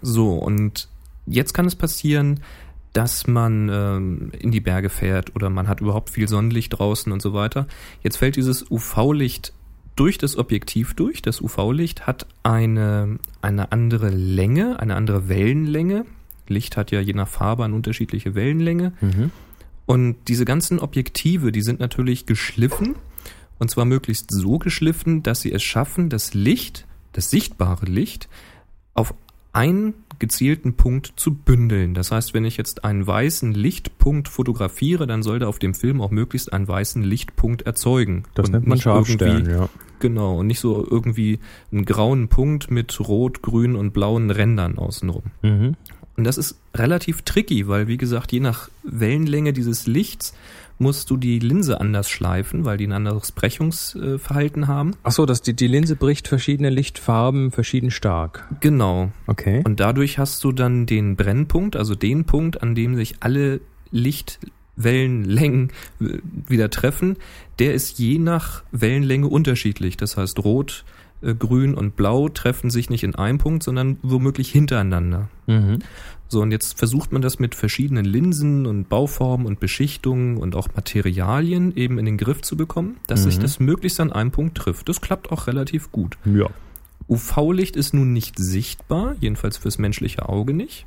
[0.00, 0.88] So, und
[1.26, 2.40] jetzt kann es passieren,
[2.92, 7.20] dass man ähm, in die Berge fährt oder man hat überhaupt viel Sonnenlicht draußen und
[7.20, 7.66] so weiter.
[8.02, 9.52] Jetzt fällt dieses UV-Licht
[9.96, 11.22] durch das Objektiv durch.
[11.22, 16.06] Das UV-Licht hat eine, eine andere Länge, eine andere Wellenlänge.
[16.48, 18.92] Licht hat ja je nach Farbe eine unterschiedliche Wellenlänge.
[19.00, 19.30] Mhm.
[19.86, 22.94] Und diese ganzen Objektive, die sind natürlich geschliffen.
[23.58, 28.28] Und zwar möglichst so geschliffen, dass sie es schaffen, das Licht, das sichtbare Licht,
[28.94, 29.14] auf
[29.52, 31.94] einen gezielten Punkt zu bündeln.
[31.94, 36.10] Das heißt, wenn ich jetzt einen weißen Lichtpunkt fotografiere, dann sollte auf dem Film auch
[36.10, 38.24] möglichst einen weißen Lichtpunkt erzeugen.
[38.34, 39.68] Das Und nennt man Scharfstern, ja.
[39.98, 41.40] Genau, und nicht so irgendwie
[41.72, 45.24] einen grauen Punkt mit rot, grün und blauen Rändern außenrum.
[45.42, 45.76] Mhm.
[46.16, 50.34] Und das ist relativ tricky, weil wie gesagt, je nach Wellenlänge dieses Lichts
[50.80, 54.92] musst du die Linse anders schleifen, weil die ein anderes Brechungsverhalten haben.
[55.02, 58.48] Ach so, dass die, die Linse bricht verschiedene Lichtfarben verschieden stark.
[58.60, 59.12] Genau.
[59.26, 59.62] Okay.
[59.64, 65.70] Und dadurch hast du dann den Brennpunkt, also den Punkt, an dem sich alle Lichtwellenlängen
[66.00, 67.16] äh, wieder treffen,
[67.58, 69.96] der ist je nach Wellenlänge unterschiedlich.
[69.96, 70.84] Das heißt, rot,
[71.22, 75.28] grün und blau treffen sich nicht in einem Punkt, sondern womöglich hintereinander.
[75.46, 75.80] Mhm.
[76.28, 80.68] So, und jetzt versucht man das mit verschiedenen Linsen und Bauformen und Beschichtungen und auch
[80.76, 83.42] Materialien eben in den Griff zu bekommen, dass sich Mhm.
[83.42, 84.88] das möglichst an einem Punkt trifft.
[84.88, 86.18] Das klappt auch relativ gut.
[86.24, 86.46] Ja.
[87.08, 90.86] UV-Licht ist nun nicht sichtbar, jedenfalls fürs menschliche Auge nicht.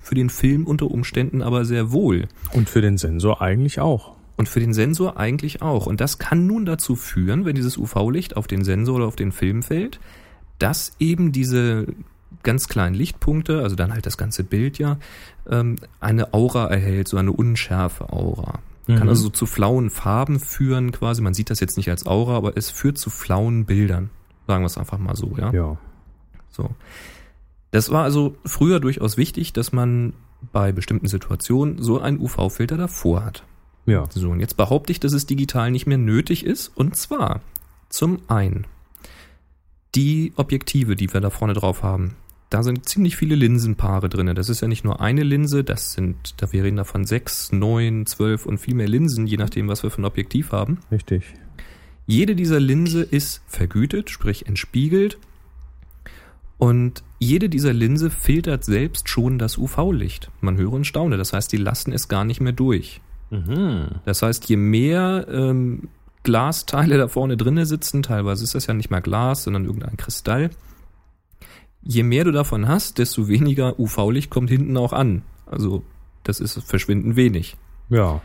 [0.00, 2.28] Für den Film unter Umständen aber sehr wohl.
[2.52, 4.14] Und für den Sensor eigentlich auch.
[4.36, 5.86] Und für den Sensor eigentlich auch.
[5.86, 9.30] Und das kann nun dazu führen, wenn dieses UV-Licht auf den Sensor oder auf den
[9.32, 10.00] Film fällt,
[10.58, 11.86] dass eben diese
[12.42, 14.98] ganz kleinen Lichtpunkte, also dann halt das ganze Bild ja,
[15.48, 18.60] ähm, eine Aura erhält, so eine unschärfe Aura.
[18.86, 19.08] Kann Mhm.
[19.10, 21.22] also so zu flauen Farben führen quasi.
[21.22, 24.10] Man sieht das jetzt nicht als Aura, aber es führt zu flauen Bildern.
[24.48, 25.52] Sagen wir es einfach mal so, ja.
[25.52, 25.76] Ja.
[26.50, 26.70] So.
[27.70, 30.14] Das war also früher durchaus wichtig, dass man
[30.52, 33.44] bei bestimmten Situationen so einen UV-Filter davor hat.
[33.86, 34.06] Ja.
[34.10, 36.68] So, und jetzt behaupte ich, dass es digital nicht mehr nötig ist.
[36.74, 37.40] Und zwar
[37.88, 38.66] zum einen
[39.94, 42.16] die Objektive, die wir da vorne drauf haben.
[42.48, 44.34] Da sind ziemlich viele Linsenpaare drinne.
[44.34, 47.50] Das ist ja nicht nur eine Linse, das sind, da wir reden da von sechs,
[47.50, 50.78] neun, zwölf und viel mehr Linsen, je nachdem, was wir für ein Objektiv haben.
[50.90, 51.24] Richtig.
[52.06, 55.18] Jede dieser Linse ist vergütet, sprich entspiegelt.
[56.58, 60.30] Und jede dieser Linse filtert selbst schon das UV-Licht.
[60.40, 61.16] Man höre und staune.
[61.16, 63.00] Das heißt, die lassen es gar nicht mehr durch.
[63.32, 63.86] Mhm.
[64.04, 65.88] Das heißt, je mehr ähm,
[66.22, 70.50] Glasteile da vorne drinne sitzen, teilweise ist das ja nicht mal Glas, sondern irgendein Kristall,
[71.82, 75.22] je mehr du davon hast, desto weniger UV-Licht kommt hinten auch an.
[75.46, 75.82] Also
[76.24, 77.56] das ist verschwindend wenig.
[77.88, 78.20] Ja.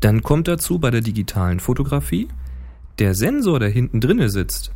[0.00, 2.28] Dann kommt dazu bei der digitalen Fotografie,
[2.98, 4.72] der Sensor, der hinten drinne sitzt,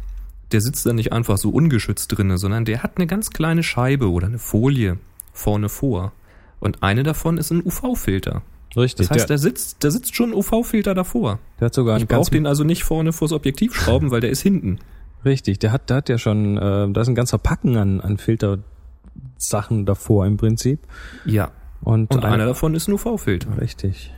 [0.50, 4.10] der sitzt da nicht einfach so ungeschützt drinne, sondern der hat eine ganz kleine Scheibe
[4.10, 4.98] oder eine Folie
[5.32, 6.12] vorne vor.
[6.58, 8.42] Und eine davon ist ein UV-Filter.
[8.76, 9.08] Richtig.
[9.08, 11.38] Das heißt, der, da sitzt, da sitzt schon ein UV-Filter davor.
[11.60, 14.20] der hat sogar Ich einen ganz brauche den also nicht vorne vors Objektiv schrauben, weil
[14.20, 14.78] der ist hinten.
[15.24, 18.16] Richtig, der hat, der hat ja schon, äh, da ist ein ganzer Packen an, an
[18.18, 20.80] Filtersachen davor im Prinzip.
[21.24, 21.50] Ja.
[21.82, 23.60] Und, Und ein- einer davon ist ein UV-Filter.
[23.60, 24.12] Richtig.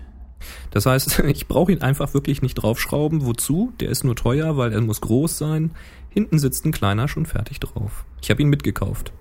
[0.71, 3.25] Das heißt, ich brauche ihn einfach wirklich nicht draufschrauben.
[3.27, 3.73] Wozu?
[3.81, 5.71] Der ist nur teuer, weil er muss groß sein.
[6.11, 8.05] Hinten sitzt ein kleiner schon fertig drauf.
[8.23, 9.13] Ich habe ihn mitgekauft.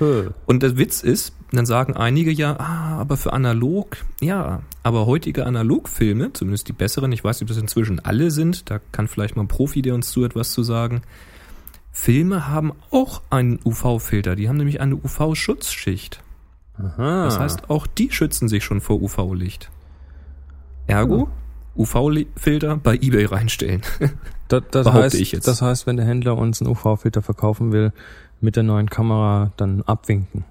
[0.00, 0.30] Äh.
[0.46, 5.46] Und der Witz ist, dann sagen einige ja, ah, aber für analog, ja, aber heutige
[5.46, 9.36] Analogfilme, zumindest die besseren, ich weiß nicht, ob das inzwischen alle sind, da kann vielleicht
[9.36, 11.02] mal ein Profi, der uns zuhört, was zu sagen.
[11.92, 16.22] Filme haben auch einen UV-Filter, die haben nämlich eine UV-Schutzschicht.
[16.78, 17.24] Aha.
[17.24, 19.70] Das heißt, auch die schützen sich schon vor UV-Licht.
[20.86, 21.28] Ergo,
[21.76, 23.82] UV-Filter bei eBay reinstellen.
[24.48, 25.46] das, das, heißt, ich jetzt.
[25.46, 27.92] das heißt, wenn der Händler uns einen UV-Filter verkaufen will,
[28.40, 30.44] mit der neuen Kamera dann abwinken.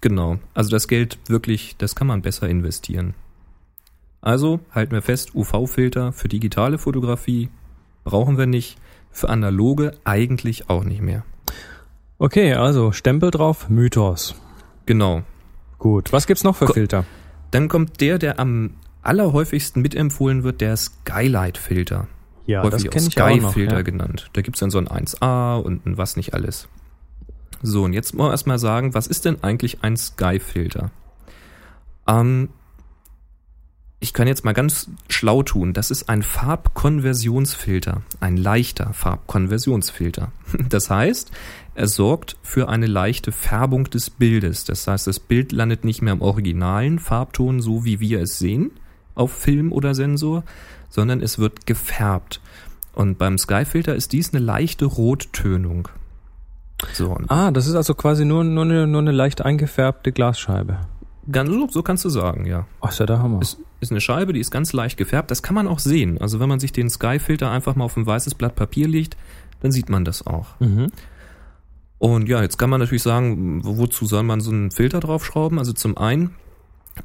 [0.00, 0.38] Genau.
[0.54, 3.14] Also das Geld wirklich, das kann man besser investieren.
[4.20, 7.50] Also halten wir fest, UV-Filter für digitale Fotografie
[8.04, 8.78] brauchen wir nicht,
[9.10, 11.24] für analoge eigentlich auch nicht mehr.
[12.18, 14.34] Okay, also Stempel drauf, Mythos.
[14.86, 15.22] Genau.
[15.78, 16.12] Gut.
[16.12, 17.04] Was gibt's noch für Ko- Filter?
[17.50, 22.08] Dann kommt der, der am allerhäufigsten mitempfohlen wird, der Skylight-Filter.
[22.46, 23.82] Ja, häufig auch kenn ich auch noch, Sky-Filter ja.
[23.82, 24.30] genannt.
[24.32, 26.68] Da gibt's dann so ein 1A und ein was nicht alles.
[27.62, 30.90] So, und jetzt mal erstmal sagen, was ist denn eigentlich ein Sky-Filter?
[32.06, 32.50] Ähm,
[34.00, 35.72] ich kann jetzt mal ganz schlau tun.
[35.72, 40.32] Das ist ein Farbkonversionsfilter, ein leichter Farbkonversionsfilter.
[40.68, 41.30] Das heißt,
[41.74, 44.64] er sorgt für eine leichte Färbung des Bildes.
[44.64, 48.70] Das heißt, das Bild landet nicht mehr im originalen Farbton, so wie wir es sehen
[49.14, 50.44] auf Film oder Sensor,
[50.88, 52.40] sondern es wird gefärbt.
[52.94, 55.88] Und beim Skyfilter ist dies eine leichte Rottönung.
[56.92, 60.78] So, Ah, das ist also quasi nur, nur, eine, nur eine leicht eingefärbte Glasscheibe.
[61.30, 62.66] ganz, so, so kannst du sagen, ja.
[62.80, 63.40] Ach, ist ja der Hammer.
[63.42, 65.30] Es ist eine Scheibe, die ist ganz leicht gefärbt.
[65.30, 66.20] Das kann man auch sehen.
[66.20, 69.16] Also wenn man sich den Skyfilter einfach mal auf ein weißes Blatt Papier legt,
[69.60, 70.46] dann sieht man das auch.
[70.60, 70.86] Mhm.
[71.98, 75.58] Und ja, jetzt kann man natürlich sagen, wo- wozu soll man so einen Filter draufschrauben?
[75.58, 76.36] Also zum einen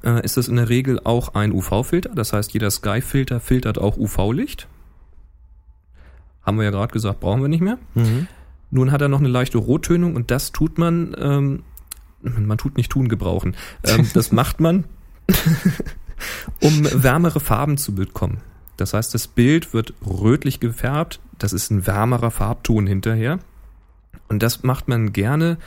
[0.04, 2.12] äh, ist das in der Regel auch ein UV-Filter.
[2.14, 4.68] Das heißt, jeder Sky-Filter filtert auch UV-Licht.
[6.44, 7.80] Haben wir ja gerade gesagt, brauchen wir nicht mehr.
[7.96, 8.28] Mhm.
[8.74, 11.64] Nun hat er noch eine leichte Rottönung und das tut man, ähm,
[12.22, 13.56] man tut nicht tun gebrauchen.
[13.84, 14.86] Ähm, das macht man,
[16.60, 18.40] um wärmere Farben zu bekommen.
[18.76, 23.38] Das heißt, das Bild wird rötlich gefärbt, das ist ein wärmerer Farbton hinterher.
[24.28, 25.60] Und das macht man gerne,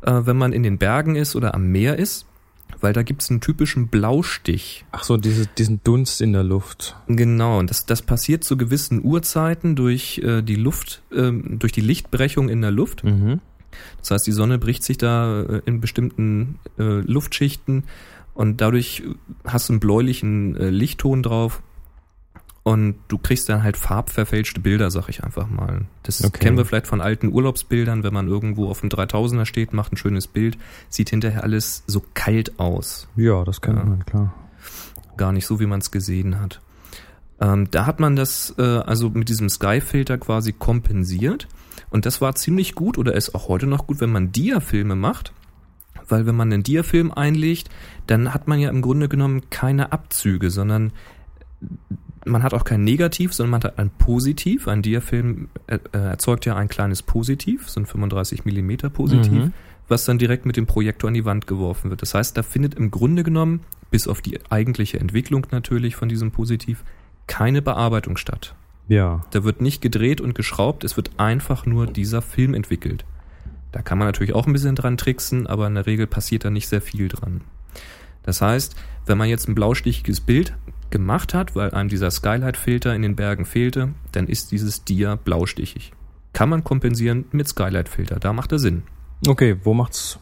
[0.00, 2.24] äh, wenn man in den Bergen ist oder am Meer ist,
[2.80, 4.84] weil da gibt's einen typischen Blaustich.
[4.92, 6.96] Ach so, diese, diesen Dunst in der Luft.
[7.06, 11.80] Genau, und das, das passiert zu gewissen Uhrzeiten durch äh, die Luft, ähm, durch die
[11.80, 13.04] Lichtbrechung in der Luft.
[13.04, 13.40] Mhm.
[13.98, 17.84] Das heißt, die Sonne bricht sich da äh, in bestimmten äh, Luftschichten
[18.34, 19.02] und dadurch
[19.44, 21.62] hast du einen bläulichen äh, Lichtton drauf
[22.64, 25.82] und du kriegst dann halt farbverfälschte Bilder, sag ich einfach mal.
[26.02, 26.40] Das Okay.
[26.40, 29.96] kennen wir vielleicht von alten Urlaubsbildern, wenn man irgendwo auf dem 3000er steht, macht ein
[29.96, 33.84] schönes Bild, sieht hinterher alles so kalt aus Ja, das kennt Ja.
[33.84, 34.34] man, klar.
[35.16, 36.60] gar nicht so, wie man es gesehen hat.
[37.40, 41.46] Ähm, da hat man das äh, also mit diesem Sky-Filter quasi kompensiert.
[41.90, 45.32] Und das war ziemlich gut oder ist auch heute noch gut, wenn man Dia-Filme macht.
[46.08, 47.68] Weil wenn man einen Dia-Film einlegt,
[48.06, 50.92] dann hat man ja im Grunde genommen keine Abzüge, sondern
[52.24, 54.68] man hat auch kein Negativ, sondern man hat ein Positiv.
[54.68, 59.52] Ein Dia-Film äh, äh, erzeugt ja ein kleines Positiv, so ein 35 Millimeter Positiv Mhm.
[59.88, 62.00] was dann direkt mit dem Projektor an die Wand geworfen wird.
[62.02, 63.60] Das heißt, da findet im Grunde genommen,
[63.90, 66.84] bis auf die eigentliche Entwicklung natürlich von diesem Positiv,
[67.26, 68.54] keine Bearbeitung statt.
[68.88, 69.24] Ja.
[69.30, 73.04] Da wird nicht gedreht und geschraubt, es wird einfach nur dieser Film entwickelt.
[73.72, 76.50] Da kann man natürlich auch ein bisschen dran tricksen, aber in der Regel passiert da
[76.50, 77.42] nicht sehr viel dran.
[78.22, 80.54] Das heißt, wenn man jetzt ein blaustichiges Bild
[80.94, 85.92] gemacht hat, weil einem dieser Skylight-Filter in den Bergen fehlte, dann ist dieses Dia blaustichig.
[86.32, 88.84] Kann man kompensieren mit Skylight-Filter, da macht er Sinn.
[89.26, 90.20] Okay, wo macht's?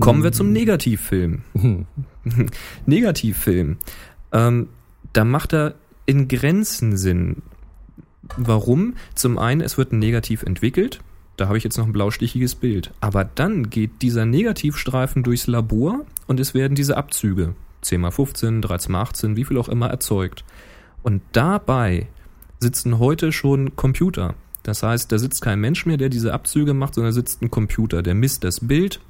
[0.00, 1.42] Kommen wir zum Negativfilm.
[1.52, 1.86] Hm.
[2.86, 3.76] Negativfilm.
[4.32, 4.68] Ähm,
[5.12, 5.74] da macht er
[6.06, 7.42] in Grenzen Sinn.
[8.38, 8.94] Warum?
[9.14, 11.00] Zum einen, es wird ein Negativ entwickelt.
[11.36, 12.92] Da habe ich jetzt noch ein blaustichiges Bild.
[13.00, 17.54] Aber dann geht dieser Negativstreifen durchs Labor und es werden diese Abzüge
[17.86, 20.44] 10x15, 13x18, wie viel auch immer erzeugt.
[21.02, 22.08] Und dabei
[22.58, 24.34] sitzen heute schon Computer.
[24.62, 27.50] Das heißt, da sitzt kein Mensch mehr, der diese Abzüge macht, sondern da sitzt ein
[27.50, 29.00] Computer, der misst das Bild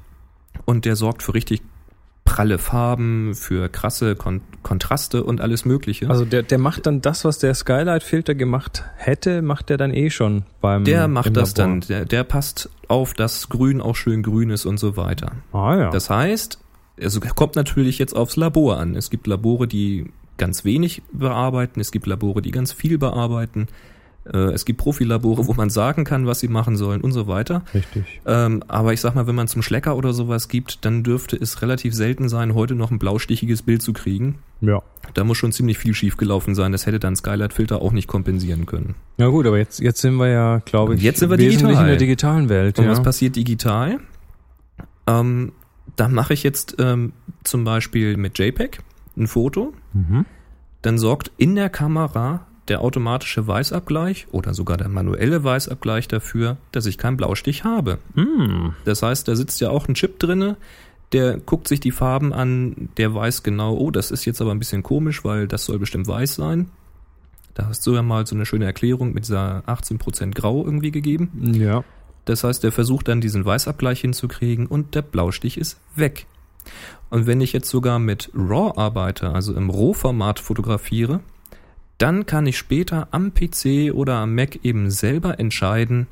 [0.67, 1.63] und der sorgt für richtig
[2.27, 6.11] pralle Farben, für krasse Kon Kontraste und alles Mögliche.
[6.11, 10.11] Also der, der macht dann das, was der Skylight-Filter gemacht hätte, macht der dann eh
[10.11, 11.73] schon beim der macht das Labor.
[11.73, 15.33] dann, der, der passt auf, dass Grün auch schön grün ist und so weiter.
[15.53, 15.91] Ah ja.
[15.91, 16.59] Das heißt,
[17.01, 18.95] also kommt natürlich jetzt aufs Labor an.
[18.97, 20.07] Es gibt Labore, die
[20.39, 23.69] ganz wenig bearbeiten, es gibt Labore, die ganz viel bearbeiten.
[24.33, 27.63] Äh, Es gibt Profilabore, wo man sagen kann, was sie machen sollen und so weiter.
[27.73, 28.21] Richtig.
[28.27, 31.63] Ähm, aber ich sag mal, wenn man zum Schlecker oder sowas gibt, dann dürfte es
[31.63, 34.39] relativ selten sein, heute noch ein blaustichiges Bild zu kriegen.
[34.61, 34.83] Ja.
[35.15, 36.73] Da muss schon ziemlich viel schiefgelaufen sein.
[36.73, 38.95] Das hätte dann Skylight-Filter auch nicht kompensieren können.
[39.17, 41.71] Ja gut, aber jetzt, jetzt sind wir ja, glaube ich, Jetzt sind wir digital.
[41.71, 42.79] in der digitalen Welt.
[42.79, 42.91] Und ja.
[42.91, 44.01] was passiert digital?
[45.07, 45.53] Ähm,
[45.97, 47.13] da mache ich jetzt ähm,
[47.45, 48.81] zum Beispiel mit JPEG
[49.17, 49.73] ein Foto,
[50.83, 56.87] dann sorgt in der Kamera der automatische Weißabgleich oder sogar der manuelle Weißabgleich dafür, dass
[56.87, 57.99] ich keinen Blaustich habe.
[58.15, 58.75] Hm.
[58.85, 60.57] Das heißt, da sitzt ja auch ein Chip drinne,
[61.13, 64.59] der guckt sich die Farben an, der weiß genau, oh, das ist jetzt aber ein
[64.59, 66.71] bisschen komisch, weil das soll bestimmt weiß sein.
[67.55, 71.53] Da hast du ja mal so eine schöne Erklärung mit dieser 18% Grau irgendwie gegeben.
[71.55, 71.85] Ja.
[72.27, 76.27] Das heißt, der versucht dann diesen Weißabgleich hinzukriegen und der Blaustich ist weg.
[77.09, 81.21] Und wenn ich jetzt sogar mit RAW arbeite, also im Rohformat fotografiere,
[81.99, 86.09] dann kann ich später am PC oder am Mac eben selber entscheiden,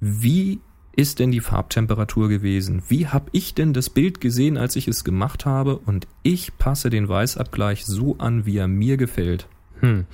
[0.00, 0.58] wie
[0.94, 2.82] ist denn die Farbtemperatur gewesen?
[2.88, 5.76] Wie habe ich denn das Bild gesehen, als ich es gemacht habe?
[5.76, 9.46] Und ich passe den Weißabgleich so an, wie er mir gefällt.
[9.80, 10.06] Hm.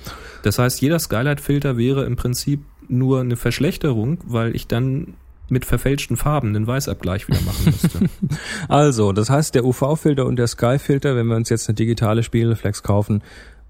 [0.43, 5.15] Das heißt, jeder Skylight-Filter wäre im Prinzip nur eine Verschlechterung, weil ich dann
[5.51, 7.99] mit verfälschten Farben den Weißabgleich wieder machen müsste.
[8.67, 12.83] Also, das heißt, der UV-Filter und der Sky-Filter, wenn wir uns jetzt eine digitale Spiegelreflex
[12.83, 13.21] kaufen,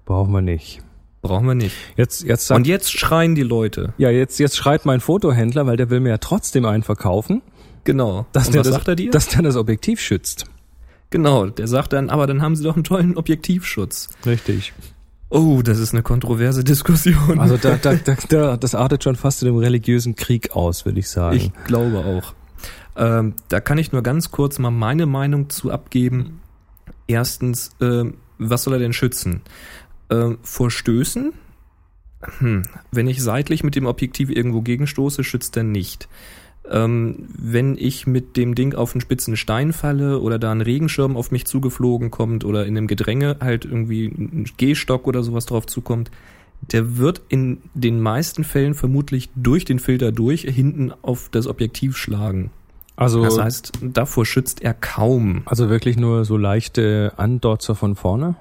[0.04, 0.80] brauchen wir nicht.
[1.22, 1.74] Brauchen wir nicht.
[1.96, 3.92] Jetzt, jetzt sagt, Und jetzt schreien die Leute.
[3.98, 7.42] ja, jetzt, jetzt schreit mein Fotohändler, weil der will mir ja trotzdem einen verkaufen,
[7.84, 8.26] Genau.
[8.32, 9.10] dass Und der was das, sagt er dir?
[9.10, 10.44] dass der das Objektiv schützt.
[11.10, 14.08] genau, der sagt dann, aber dann haben sie doch einen tollen Objektivschutz.
[14.26, 14.72] Richtig.
[15.30, 17.38] Oh, das ist eine kontroverse Diskussion.
[17.38, 20.98] Also da, da, da, da, das artet schon fast in einem religiösen Krieg aus, würde
[20.98, 21.36] ich sagen.
[21.36, 22.34] Ich glaube auch.
[22.96, 26.40] Ähm, da kann ich nur ganz kurz mal meine Meinung zu abgeben.
[27.06, 29.42] Erstens, ähm, was soll er denn schützen?
[30.10, 31.32] Ähm, vor Stößen?
[32.38, 36.08] Hm, wenn ich seitlich mit dem Objektiv irgendwo gegenstoße, schützt er nicht.
[36.70, 41.16] Ähm, wenn ich mit dem Ding auf einen spitzen Stein falle oder da ein Regenschirm
[41.16, 45.66] auf mich zugeflogen kommt oder in einem Gedränge halt irgendwie ein Gehstock oder sowas drauf
[45.66, 46.12] zukommt,
[46.70, 51.96] der wird in den meisten Fällen vermutlich durch den Filter durch hinten auf das Objektiv
[51.96, 52.50] schlagen.
[52.94, 55.42] also, Das heißt, davor schützt er kaum.
[55.46, 58.36] also wirklich nur so leichte Andotzer von vorne?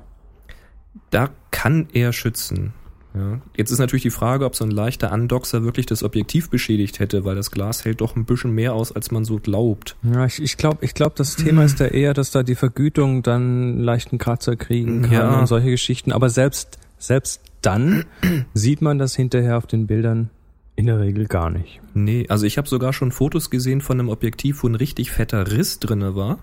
[1.10, 2.74] Da kann er schützen.
[3.16, 3.42] Ja.
[3.58, 7.26] Jetzt ist natürlich die Frage, ob so ein leichter Andoxer wirklich das Objektiv beschädigt hätte,
[7.26, 9.96] weil das Glas hält doch ein bisschen mehr aus, als man so glaubt.
[10.04, 13.24] Ja, ich, ich glaube, ich glaub, das Thema ist da eher, dass da die Vergütung
[13.24, 15.40] dann leichten Kratzer kriegen kann Ja.
[15.40, 16.12] und solche Geschichten.
[16.12, 18.06] Aber selbst, selbst dann
[18.54, 20.30] sieht man das hinterher auf den Bildern
[20.76, 21.82] in der Regel gar nicht.
[21.94, 25.52] Nee, also ich habe sogar schon Fotos gesehen von einem Objektiv, wo ein richtig fetter
[25.52, 26.40] Riss drinne war.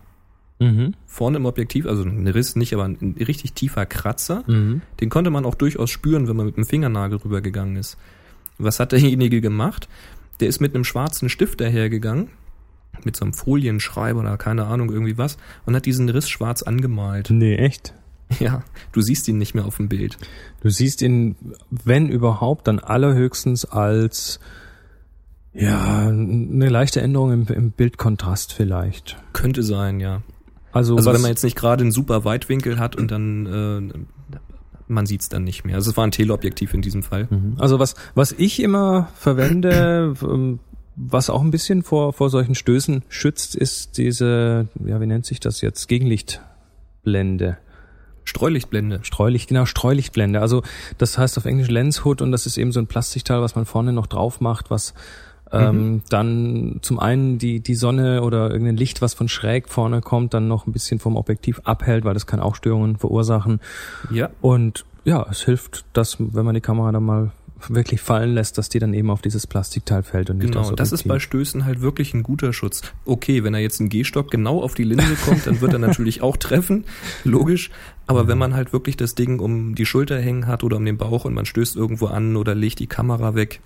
[0.59, 0.95] Mhm.
[1.07, 4.43] Vorne im Objektiv, also ein Riss nicht, aber ein richtig tiefer Kratzer.
[4.47, 4.83] Mhm.
[5.01, 7.99] Den konnte man auch durchaus spüren, wenn man mit dem Fingernagel rübergegangen ist.
[8.59, 9.89] Was hat derjenige gemacht?
[10.41, 12.29] Der ist mit einem schwarzen Stift dahergegangen,
[13.05, 15.37] mit so einem Folienschreiber oder keine Ahnung, irgendwie was,
[15.67, 17.29] und hat diesen Riss schwarz angemalt.
[17.31, 17.93] Nee, echt.
[18.41, 20.19] Ja, du siehst ihn nicht mehr auf dem Bild.
[20.61, 21.37] Du siehst ihn,
[21.71, 24.41] wenn überhaupt, dann allerhöchstens als
[25.53, 29.17] ja, eine leichte Änderung im, im Bildkontrast vielleicht.
[29.33, 30.23] Könnte sein, ja.
[30.77, 33.99] Also, Also wenn man jetzt nicht gerade einen super Weitwinkel hat und dann äh,
[34.89, 35.77] man sieht's dann nicht mehr.
[35.77, 37.27] Also es war ein Teleobjektiv in diesem Fall.
[37.31, 37.55] Mhm.
[37.59, 40.61] Also was, was ich immer verwende, ähm,
[40.97, 45.41] was auch ein bisschen vor, vor solchen Stößen schützt, ist diese, ja, wie nennt sich
[45.41, 45.89] das jetzt?
[45.89, 47.59] Gegenlichtblende.
[48.25, 49.01] Streulichtblende.
[49.03, 50.41] Streulicht, genau, Streulichtblende.
[50.41, 50.63] Also
[50.99, 53.67] das heißt auf Englisch Lens Hood und das ist eben so ein Plastikteil, was man
[53.67, 54.95] vorne noch drauf macht, was
[55.53, 60.35] ähm, dann zum einen die, die Sonne oder irgendein Licht, was von schräg vorne kommt,
[60.35, 63.61] dann noch ein bisschen vom Objektiv abhält, weil das kann auch Störungen verursachen.
[64.11, 64.31] Ja.
[64.41, 67.33] Und ja, es hilft, dass, wenn man die Kamera dann mal
[67.69, 70.93] wirklich fallen lässt, dass die dann eben auf dieses Plastikteil fällt und nicht Genau, das
[70.93, 71.19] ist bei.
[71.19, 72.83] Stößen halt wirklich ein guter Schutz.
[73.05, 76.23] Okay, wenn er jetzt einen Gehstock genau auf die Linse kommt, dann wird er natürlich
[76.23, 76.85] auch treffen,
[77.25, 77.71] logisch.
[78.07, 80.99] Aber wenn man halt wirklich das Ding um die Schulter hängen hat oder um den
[80.99, 83.61] Bauch und man stößt irgendwo an oder legt die Kamera weg,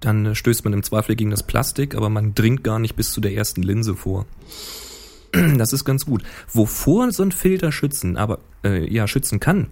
[0.00, 3.20] dann stößt man im Zweifel gegen das Plastik, aber man dringt gar nicht bis zu
[3.20, 4.26] der ersten Linse vor.
[5.56, 6.22] Das ist ganz gut.
[6.52, 9.68] Wovor so ein Filter schützen, aber äh, ja schützen kann,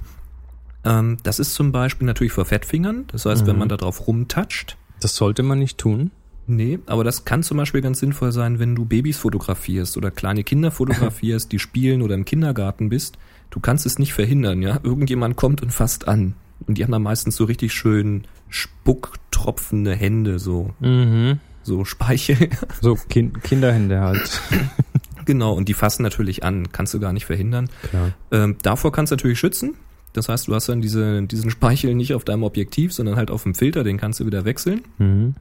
[0.85, 3.07] ähm, das ist zum Beispiel natürlich vor Fettfingern.
[3.11, 3.59] Das heißt, wenn Mhm.
[3.61, 6.11] man da drauf rumtatscht, Das sollte man nicht tun.
[6.47, 10.45] Nee, aber das kann zum Beispiel ganz sinnvoll sein, wenn du Babys fotografierst oder kleine
[10.45, 13.19] Kinder fotografierst, die spielen oder im Kindergarten bist.
[13.51, 14.79] Du kannst es nicht verhindern, ja.
[14.83, 16.35] Irgendjemand kommt und fasst an.
[16.67, 21.41] Und die haben dann meistens so richtig schön spucktropfende Hände, so, Mhm.
[21.63, 22.37] so Speichel.
[22.81, 24.41] So kind, Kinderhände halt.
[25.25, 26.71] genau, und die fassen natürlich an.
[26.73, 27.69] Kannst du gar nicht verhindern.
[27.91, 28.13] Klar.
[28.33, 29.75] Ähm, davor kannst du natürlich schützen.
[30.15, 33.43] Das heißt, du hast dann diese, diesen Speichel nicht auf deinem Objektiv, sondern halt auf
[33.43, 34.83] dem Filter, den kannst du wieder wechseln.
[34.99, 35.35] Mhm.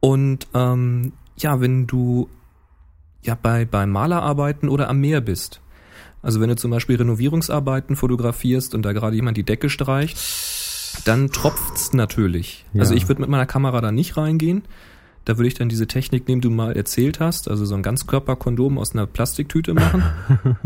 [0.00, 2.28] Und ähm, ja, wenn du
[3.22, 5.60] ja bei, bei Malerarbeiten oder am Meer bist,
[6.22, 10.18] also wenn du zum Beispiel Renovierungsarbeiten fotografierst und da gerade jemand die Decke streicht,
[11.04, 12.64] dann tropft's natürlich.
[12.72, 12.80] Ja.
[12.80, 14.62] Also ich würde mit meiner Kamera da nicht reingehen.
[15.24, 17.82] Da würde ich dann diese Technik nehmen, die du mal erzählt hast, also so ein
[17.84, 20.02] Ganzkörperkondom aus einer Plastiktüte machen.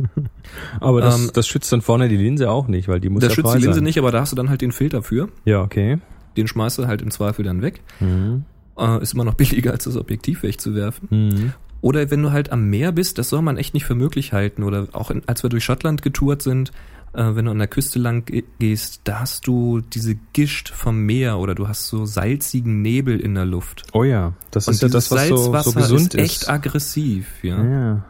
[0.80, 3.32] Aber das, Ähm, das schützt dann vorne die Linse auch nicht, weil die muss das
[3.32, 3.84] ja schützt die Linse sein.
[3.84, 5.28] nicht, aber da hast du dann halt den Filter für.
[5.44, 5.98] Ja, okay.
[6.38, 7.82] Den schmeißt du halt im Zweifel dann weg.
[8.00, 8.44] Mhm.
[8.78, 11.08] Äh, ist immer noch billiger, als das Objektiv wegzuwerfen.
[11.10, 11.52] Mhm.
[11.82, 14.62] Oder wenn du halt am Meer bist, das soll man echt nicht für möglich halten.
[14.62, 16.72] Oder auch in, als wir durch Schottland getourt sind,
[17.16, 21.00] äh, wenn du an der Küste lang ge- gehst, da hast du diese Gischt vom
[21.06, 23.84] Meer oder du hast so salzigen Nebel in der Luft.
[23.92, 27.26] Oh ja, das Und ist ja das, was so, Salzwasser so gesund ist echt aggressiv.
[27.42, 27.64] Ja.
[27.64, 28.04] Ja.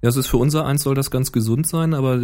[0.00, 2.20] es ist für unser eins soll das ganz gesund sein, aber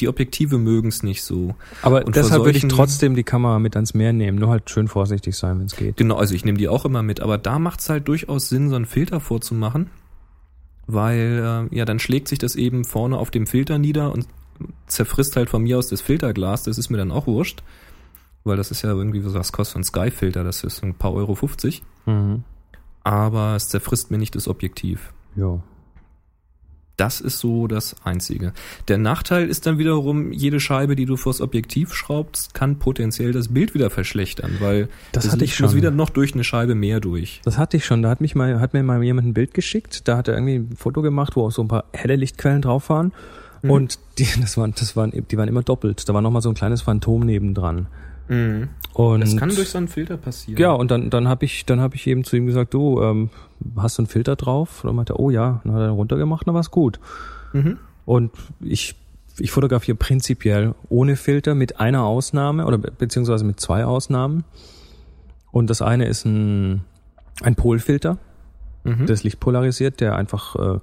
[0.00, 1.54] die Objektive mögen es nicht so.
[1.82, 4.38] Aber Und deshalb würde ich trotzdem die Kamera mit ans Meer nehmen.
[4.38, 5.96] Nur halt schön vorsichtig sein, wenn es geht.
[5.96, 8.68] Genau, also ich nehme die auch immer mit, aber da macht es halt durchaus Sinn,
[8.68, 9.88] so einen Filter vorzumachen,
[10.86, 14.26] weil äh, ja dann schlägt sich das eben vorne auf dem Filter nieder und
[14.86, 17.62] zerfrisst halt von mir aus das Filterglas, das ist mir dann auch wurscht,
[18.44, 21.34] weil das ist ja irgendwie, was kostet so ein Sky-Filter, das ist ein paar Euro
[21.34, 22.44] 50, Mhm.
[23.04, 25.12] aber es zerfrisst mir nicht das Objektiv.
[25.34, 25.60] Ja.
[26.96, 28.52] Das ist so das Einzige.
[28.88, 33.48] Der Nachteil ist dann wiederum, jede Scheibe, die du vors Objektiv schraubst, kann potenziell das
[33.48, 35.76] Bild wieder verschlechtern, weil Das hatte ich Licht muss schon.
[35.76, 37.42] wieder noch durch eine Scheibe mehr durch.
[37.44, 38.02] Das hatte ich schon.
[38.02, 40.08] Da hat mich mal, hat mir mal jemand ein Bild geschickt.
[40.08, 42.88] Da hat er irgendwie ein Foto gemacht, wo auch so ein paar helle Lichtquellen drauf
[42.88, 43.12] waren.
[43.62, 43.70] Mhm.
[43.70, 46.08] Und die, das waren, das waren, die waren immer doppelt.
[46.08, 47.88] Da war nochmal so ein kleines Phantom nebendran.
[48.28, 50.60] Und Das kann durch so einen Filter passieren.
[50.60, 53.30] ja, und dann, dann habe ich, dann habe ich eben zu ihm gesagt, du, ähm,
[53.76, 54.82] hast du einen Filter drauf?
[54.82, 56.98] Und dann meinte er, oh ja, dann hat er runtergemacht, dann war's gut.
[57.52, 57.78] Mhm.
[58.04, 58.94] Und ich,
[59.38, 64.44] ich fotografiere prinzipiell ohne Filter mit einer Ausnahme oder be- beziehungsweise mit zwei Ausnahmen.
[65.52, 66.82] Und das eine ist ein,
[67.42, 68.18] ein Polfilter,
[68.84, 68.98] Mhm.
[68.98, 70.78] der das Licht polarisiert, der einfach äh,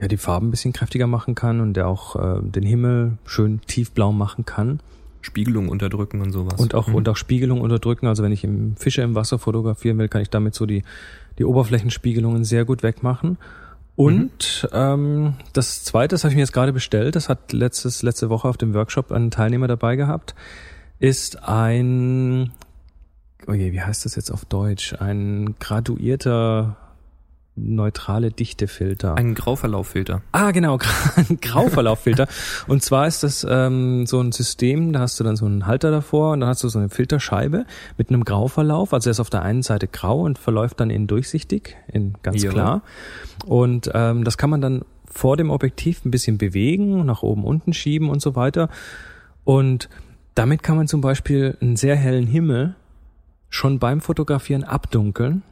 [0.00, 3.60] ja die Farben ein bisschen kräftiger machen kann und der auch äh, den Himmel schön
[3.68, 4.80] tiefblau machen kann
[5.26, 6.58] Spiegelung unterdrücken und sowas.
[6.60, 6.94] und auch Mhm.
[6.94, 8.06] und auch Spiegelung unterdrücken.
[8.06, 10.82] Also wenn ich im Fische im Wasser fotografieren will, kann ich damit so die
[11.38, 13.36] die Oberflächenspiegelungen sehr gut wegmachen.
[13.96, 18.28] Und ähm, das Zweite, das habe ich mir jetzt gerade bestellt, das hat letztes letzte
[18.30, 20.34] Woche auf dem Workshop einen Teilnehmer dabei gehabt,
[20.98, 22.52] ist ein
[23.48, 24.94] oh je, wie heißt das jetzt auf Deutsch?
[24.98, 26.76] Ein graduierter
[27.56, 29.16] neutrale Dichtefilter.
[29.16, 30.22] Ein Grauverlauffilter.
[30.32, 30.78] Ah, genau,
[31.16, 32.28] ein Grauverlauffilter.
[32.68, 35.90] Und zwar ist das ähm, so ein System, da hast du dann so einen Halter
[35.90, 37.64] davor und dann hast du so eine Filterscheibe
[37.96, 38.92] mit einem Grauverlauf.
[38.92, 42.42] Also er ist auf der einen Seite grau und verläuft dann in durchsichtig, in ganz
[42.42, 42.50] Ja.
[42.50, 42.82] klar.
[43.46, 47.72] Und ähm, das kann man dann vor dem Objektiv ein bisschen bewegen, nach oben, unten
[47.72, 48.68] schieben und so weiter.
[49.44, 49.88] Und
[50.34, 52.74] damit kann man zum Beispiel einen sehr hellen Himmel
[53.48, 55.42] schon beim Fotografieren abdunkeln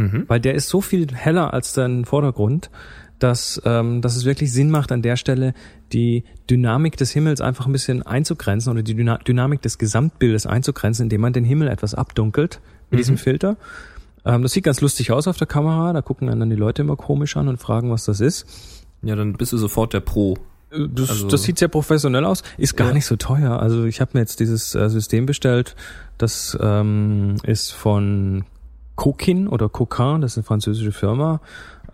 [0.00, 0.24] Mhm.
[0.28, 2.70] weil der ist so viel heller als dein Vordergrund,
[3.18, 5.52] dass, ähm, dass es wirklich Sinn macht, an der Stelle
[5.92, 11.04] die Dynamik des Himmels einfach ein bisschen einzugrenzen oder die Dyna Dynamik des Gesamtbildes einzugrenzen,
[11.04, 13.56] indem man den Himmel etwas abdunkelt mit diesem Filter.
[14.24, 16.96] Ähm, das sieht ganz lustig aus auf der Kamera, da gucken dann die Leute immer
[16.96, 18.46] komisch an und fragen, was das ist.
[19.02, 20.38] Ja, dann bist du sofort der Pro.
[20.70, 22.94] Äh, Das, Also- das sieht sehr professionell aus, ist gar Ja.
[22.94, 23.60] nicht so teuer.
[23.60, 25.74] Also ich habe mir jetzt dieses äh, System bestellt,
[26.16, 28.44] das ähm, ist von
[29.00, 31.40] Coquin oder Coquin, das ist eine französische Firma.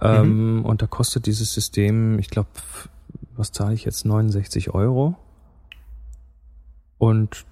[0.01, 2.49] Ähm, Und da kostet dieses System, ich glaube,
[3.37, 4.05] was zahle ich jetzt?
[4.05, 5.15] 69 Euro.
[6.99, 7.45] Und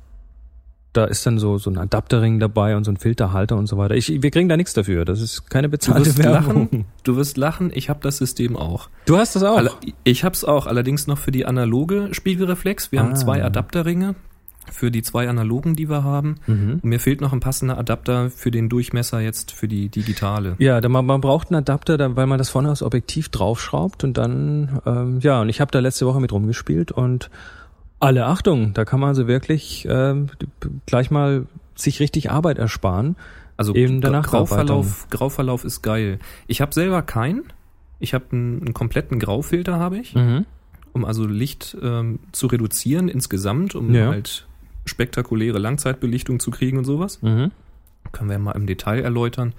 [0.93, 3.95] da ist dann so, so ein Adapterring dabei und so ein Filterhalter und so weiter.
[3.95, 5.05] Ich, wir kriegen da nichts dafür.
[5.05, 6.63] Das ist keine Du bezahlte wirst Werbung.
[6.71, 6.85] lachen.
[7.03, 7.71] Du wirst lachen.
[7.75, 8.89] Ich habe das System auch.
[9.07, 9.61] Du hast das auch.
[10.05, 12.93] Ich habe es auch, allerdings noch für die analoge Spiegelreflex.
[12.93, 13.05] Wir Ah.
[13.05, 14.15] haben zwei Adapterringe
[14.71, 16.37] für die zwei analogen, die wir haben.
[16.47, 16.81] Mhm.
[16.83, 20.57] Und mir fehlt noch ein passender Adapter für den Durchmesser jetzt für die digitale.
[20.59, 24.17] Ja, man, man braucht einen Adapter, da, weil man das vorne aufs Objektiv draufschraubt und
[24.19, 27.31] dann, ähm, ja, und ich habe da letzte Woche mit rumgespielt und
[28.01, 30.29] alle Achtung, da kann man also wirklich ähm,
[30.87, 33.17] gleich mal sich richtig Arbeit ersparen.
[33.57, 34.49] Also Eben Nachbearbeitung.
[34.83, 36.19] Grauverlauf, Grauverlauf ist geil.
[36.49, 37.45] Ich habe selber keinen.
[38.01, 40.45] Ich habe einen, einen kompletten Graufilter habe ich, Mhm.
[40.93, 44.09] um also Licht ähm, zu reduzieren insgesamt, um Ja.
[44.09, 44.47] halt
[44.85, 47.21] spektakuläre Langzeitbelichtung zu kriegen und sowas.
[47.23, 47.51] Mhm.
[48.13, 49.55] Können wir mal im Detail erläutern.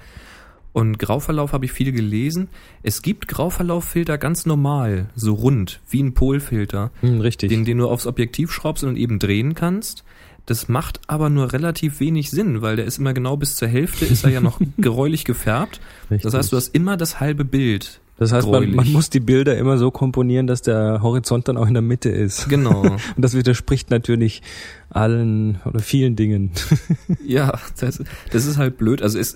[0.73, 2.49] Und Grauverlauf habe ich viel gelesen.
[2.83, 7.49] Es gibt Grauverlauffilter ganz normal, so rund, wie ein Polfilter, Mhm, richtig.
[7.49, 10.03] den, den du aufs Objektiv schraubst und eben drehen kannst.
[10.45, 14.05] Das macht aber nur relativ wenig Sinn, weil der ist immer genau bis zur Hälfte,
[14.05, 15.79] ist er ja noch geräulich gefärbt.
[16.11, 16.23] richtig.
[16.23, 17.99] Das heißt, du hast immer das halbe Bild.
[18.17, 21.67] Das heißt man, man muss die Bilder immer so komponieren, dass der Horizont dann auch
[21.67, 22.47] in der Mitte ist.
[22.47, 22.81] Genau.
[22.83, 24.41] Und das widerspricht natürlich
[24.89, 26.51] allen oder vielen Dingen.
[27.25, 28.01] ja, das,
[28.31, 29.01] das ist halt blöd.
[29.01, 29.35] Also es,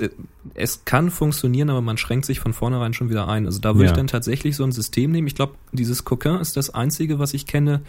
[0.54, 3.46] es kann funktionieren, aber man schränkt sich von vornherein schon wieder ein.
[3.46, 3.92] Also da würde Ja.
[3.92, 5.28] ich dann tatsächlich so ein System nehmen.
[5.28, 7.82] Ich glaube, dieses Coquin ist das einzige, was ich kenne,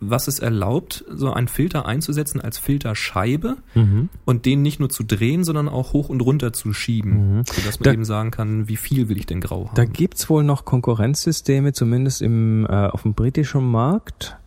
[0.00, 4.08] was es erlaubt, so einen Filter einzusetzen als Filterscheibe Mhm.
[4.24, 7.44] und den nicht nur zu drehen, sondern auch hoch und runter zu schieben, Mhm.
[7.44, 9.74] sodass man Da- eben sagen kann, wie viel will ich denn grau haben.
[9.74, 14.37] Da gibt's wohl noch Konkurrenzsysteme, zumindest im, äh, auf dem britischen Markt.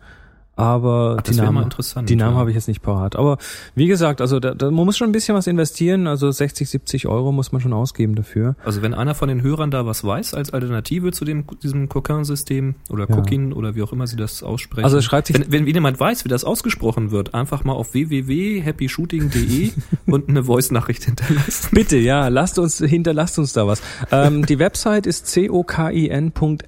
[0.54, 2.40] Aber Ach, die Namen, interessant, die Namen ja.
[2.40, 3.16] habe ich jetzt nicht parat.
[3.16, 3.38] Aber
[3.74, 6.06] wie gesagt, also da, da, man muss schon ein bisschen was investieren.
[6.06, 8.54] Also 60, 70 Euro muss man schon ausgeben dafür.
[8.64, 12.74] Also wenn einer von den Hörern da was weiß als Alternative zu dem diesem Coquin-System
[12.90, 13.22] oder Ja.
[13.56, 14.84] Oder wie auch immer sie das aussprechen.
[14.84, 19.70] Also schreibt sich- wenn, wenn jemand weiß, wie das ausgesprochen wird, einfach mal auf www.happyshooting.de
[20.06, 21.68] und eine Voice-Nachricht hinterlassen.
[21.72, 23.80] Bitte, ja, lasst uns, hinterlasst uns da was.
[24.10, 26.60] Ähm, die Website ist cokin.fr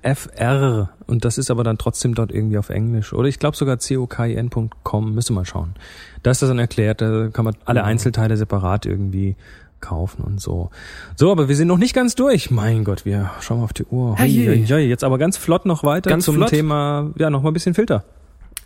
[1.07, 3.13] und das ist aber dann trotzdem dort irgendwie auf Englisch.
[3.13, 5.75] Oder ich glaube sogar cokin.com, müsste mal schauen.
[6.23, 7.91] Da ist das dann erklärt, da kann man alle Genau.
[7.91, 9.37] Einzelteile separat irgendwie
[9.81, 10.71] kaufen und so.
[11.17, 12.51] So, aber wir sind noch nicht ganz durch.
[12.51, 14.19] Mein Gott, wir schauen mal auf die Uhr.
[14.19, 14.81] Hoi, hoi.
[14.87, 16.49] Jetzt aber ganz flott noch weiter Ganz zum flott?
[16.49, 18.05] Thema, ja, noch mal ein bisschen Filter.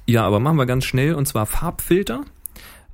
[0.07, 2.23] Ja, aber machen wir ganz schnell und zwar Farbfilter.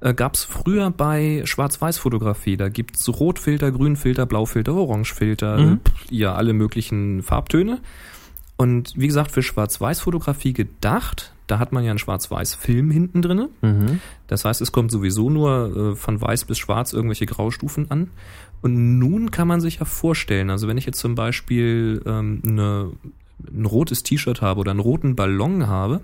[0.01, 2.57] Äh, Gab es früher bei Schwarz-Weiß-Fotografie.
[2.57, 5.81] Da gibt's Rotfilter, Grünfilter, Blaufilter, Orangefilter, Mhm.
[6.11, 7.79] ja, alle möglichen Farbtöne.
[8.57, 13.49] Und wie gesagt, für Schwarz-Weiß-Fotografie gedacht, da hat man ja einen Schwarz-Weiß-Film hinten drinne.
[13.63, 14.01] Mhm.
[14.27, 18.11] Das heißt, es kommt sowieso nur äh, von weiß bis schwarz irgendwelche Graustufen an.
[18.63, 22.93] Und nun kann man sich ja vorstellen, also wenn ich jetzt zum Beispiel ähm, eine,
[23.53, 26.01] ein rotes T-Shirt habe oder einen roten Ballon habe,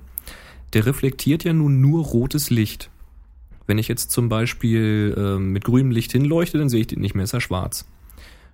[0.74, 2.90] der reflektiert ja nun nur rotes Licht.
[3.66, 7.14] Wenn ich jetzt zum Beispiel ähm, mit grünem Licht hinleuchte, dann sehe ich den nicht
[7.14, 7.86] mehr, ist er schwarz.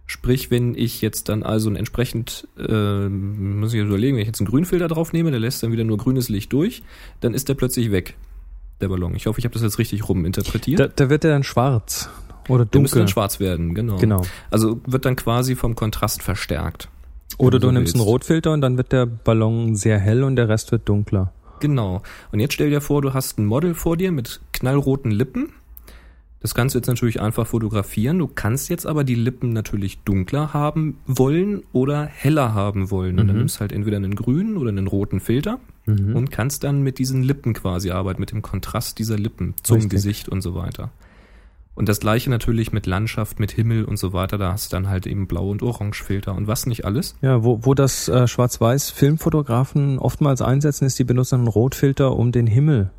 [0.07, 4.29] Sprich, wenn ich jetzt dann also ein entsprechend, äh, muss ich jetzt überlegen, wenn ich
[4.29, 6.83] jetzt einen Grünfilter drauf nehme, der lässt dann wieder nur grünes Licht durch,
[7.21, 8.15] dann ist der plötzlich weg,
[8.81, 9.17] der Ballon.
[9.17, 10.79] Ich hoffe, ich habe das jetzt richtig rum interpretiert.
[10.79, 12.09] Da, da wird er dann schwarz
[12.49, 13.01] oder der müsste dunkel.
[13.01, 13.97] dann schwarz werden, genau.
[13.97, 14.23] Genau.
[14.51, 16.89] Also wird dann quasi vom Kontrast verstärkt.
[17.39, 18.13] Oder du so nimmst einen willst.
[18.13, 21.33] Rotfilter und dann wird der Ballon sehr hell und der Rest wird dunkler.
[21.61, 22.03] Genau.
[22.33, 25.53] Und jetzt stell dir vor, du hast ein Model vor dir mit knallroten Lippen.
[26.47, 28.21] Das kannst du jetzt natürlich einfach fotografieren.
[28.21, 33.19] Du kannst jetzt aber die Lippen natürlich dunkler haben wollen oder heller haben wollen.
[33.19, 33.41] Und dann Mhm.
[33.41, 36.15] nimmst halt entweder einen grünen oder einen roten Filter Mhm.
[36.15, 39.91] und kannst dann mit diesen Lippen quasi arbeiten, mit dem Kontrast dieser Lippen zum Richtig.
[39.91, 40.93] Gesicht und so weiter.
[41.75, 44.39] Und das gleiche natürlich mit Landschaft, mit Himmel und so weiter.
[44.39, 47.17] Da hast du dann halt eben Blau- und Orangefilter und was nicht alles.
[47.23, 52.47] Ja, wo, wo das äh, Schwarz-Weiß-Filmfotografen oftmals einsetzen, ist, die benutzen einen Rotfilter, um den
[52.47, 52.93] Himmel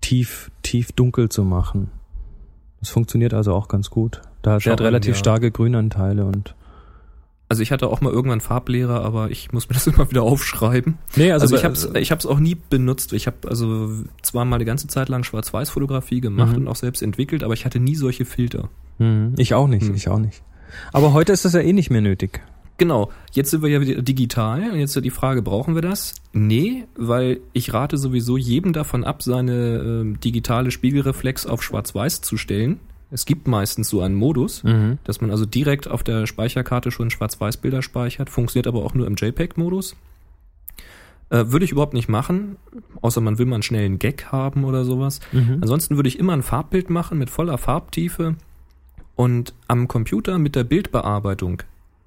[0.00, 1.90] tief, tief dunkel zu machen.
[2.82, 4.20] Das funktioniert also auch ganz gut.
[4.42, 5.18] Da der hat relativ ja.
[5.18, 6.54] starke Grünanteile und.
[7.48, 10.98] Also ich hatte auch mal irgendwann Farblehrer, aber ich muss mir das immer wieder aufschreiben.
[11.16, 13.12] Nee, Also, ich bei- habe ich hab's auch nie benutzt.
[13.12, 13.90] Ich habe also
[14.22, 16.62] zwar mal die ganze Zeit lang Schwarz-Weiß-Fotografie gemacht Mhm.
[16.62, 18.68] und auch selbst entwickelt, aber ich hatte nie solche Filter.
[18.98, 19.94] Hm, ich auch nicht, Hm.
[19.94, 20.42] ich auch nicht.
[20.92, 22.40] Aber heute ist das ja eh nicht mehr nötig.
[22.78, 26.14] Genau, jetzt sind wir ja wieder digital und jetzt die Frage, brauchen wir das?
[26.32, 32.36] Nee, weil ich rate sowieso jedem davon ab, seine ähm, digitale Spiegelreflex auf Schwarz-Weiß zu
[32.36, 32.80] stellen.
[33.10, 34.98] Es gibt meistens so einen Modus, Mhm.
[35.04, 39.16] dass man also direkt auf der Speicherkarte schon Schwarz-Weiß-Bilder speichert, funktioniert aber auch nur im
[39.16, 39.94] JPEG-Modus.
[41.28, 42.56] Äh, würde ich überhaupt nicht machen,
[43.00, 45.20] außer man will mal einen schnellen Gag haben oder sowas.
[45.32, 45.58] Mhm.
[45.60, 48.36] Ansonsten würde ich immer ein Farbbild machen mit voller Farbtiefe
[49.14, 51.62] und am Computer mit der Bildbearbeitung,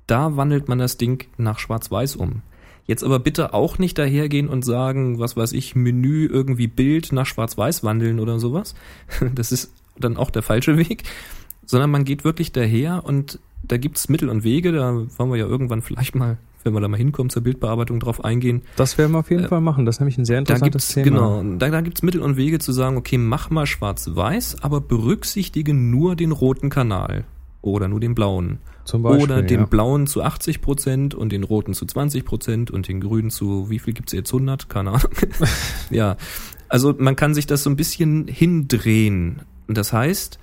[0.08, 2.41] da wandelt man das Ding nach Schwarz-Weiß um.
[2.88, 7.26] Jetzt aber bitte auch nicht dahergehen und sagen, was weiß ich, Menü irgendwie Bild nach
[7.26, 8.76] Schwarz-Weiß wandeln oder sowas.
[9.36, 11.03] Das ist dann auch der falsche Weg,
[11.66, 15.47] sondern man geht wirklich daher und da gibt's Mittel und Wege, da wollen wir ja
[15.47, 18.62] irgendwann vielleicht mal, wenn wir da mal hinkommen, zur Bildbearbeitung drauf eingehen.
[18.76, 19.86] Das werden wir auf jeden Äh, Fall machen.
[19.88, 21.03] Das ist nämlich ein sehr interessantes Thema.
[21.06, 25.74] genau, da, da gibt's Mittel und Wege zu sagen, okay, mach mal schwarz-weiß, aber berücksichtige
[25.74, 27.24] nur den roten Kanal
[27.64, 28.60] oder nur den blauen.
[29.04, 29.24] Beispiel.
[29.24, 29.66] oder den ja.
[29.66, 33.80] blauen zu 80 Prozent und den roten zu 20 Prozent und den grünen zu, wie
[33.80, 34.70] viel gibt's jetzt, 100?
[34.70, 35.12] Keine Ahnung.
[35.90, 36.18] ja,
[36.70, 39.42] also man kann sich das so ein bisschen hindrehen.
[39.68, 40.40] Und das heißt,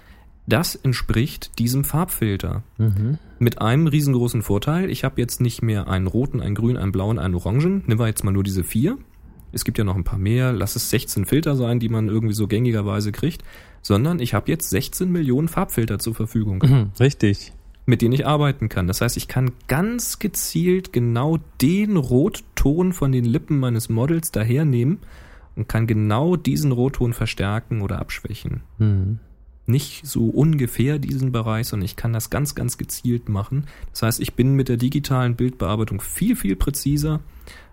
[0.46, 2.62] das entspricht diesem Farbfilter.
[2.78, 3.18] Mhm.
[3.38, 4.90] Mit einem riesengroßen Vorteil.
[4.90, 7.84] Ich habe jetzt nicht mehr einen roten, einen grünen, einen blauen, einen orangen.
[7.86, 8.98] Nehmen wir jetzt mal nur diese vier.
[9.52, 10.52] Es gibt ja noch ein paar mehr.
[10.52, 13.42] Lass es 16 Filter sein, die man irgendwie so gängigerweise kriegt.
[13.82, 16.90] Sondern ich habe jetzt 16 Millionen Farbfilter zur Verfügung Mhm.
[16.98, 17.52] Richtig.
[17.84, 18.86] Mit denen ich arbeiten kann.
[18.86, 24.98] Das heißt, ich kann ganz gezielt genau den Rotton von den Lippen meines Models dahernehmen
[25.56, 28.62] und kann genau diesen Rotton verstärken oder abschwächen.
[28.78, 29.18] Mhm.
[29.66, 33.66] Nicht so ungefähr diesen Bereich, sondern ich kann das ganz, ganz gezielt machen.
[33.90, 37.20] Das heißt, ich bin mit der digitalen Bildbearbeitung viel, viel präziser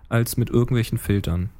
[0.08, 1.50] als mit irgendwelchen Filtern.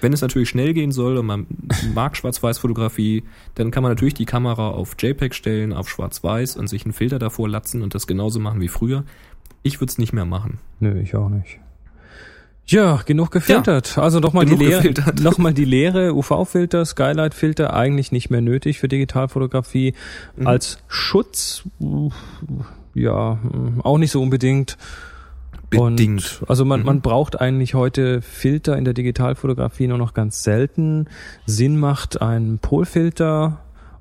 [0.00, 1.46] Wenn es natürlich schnell gehen soll und man
[1.94, 6.84] mag Schwarz-Weiß-Fotografie, dann kann man natürlich die Kamera auf JPEG stellen, auf Schwarz-Weiß und sich
[6.84, 9.04] einen Filter davor latzen und das genauso machen wie früher.
[9.62, 10.58] Ich würde es nicht mehr machen.
[10.80, 11.58] Nö, ich auch nicht.
[12.66, 13.98] Ja, genug gefiltert.
[13.98, 15.20] also nochmal die Lehre, gefiltert.
[15.22, 19.94] nochmal die Lehre, UV-Filter, Skylight-Filter eigentlich nicht mehr nötig für Digitalfotografie.
[20.36, 20.46] Mhm.
[20.46, 21.64] Als Schutz,
[22.94, 23.38] ja,
[23.82, 24.78] auch nicht so unbedingt.
[25.72, 26.38] Bedingt.
[26.40, 26.86] Und, also man, Mhm.
[26.86, 31.06] man braucht eigentlich heute Filter in der Digitalfotografie nur noch ganz selten.
[31.46, 33.58] Sinn macht ein Polfilter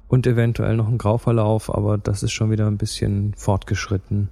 [0.07, 4.29] und eventuell noch ein Grauverlauf, aber das ist schon wieder ein bisschen fortgeschritten.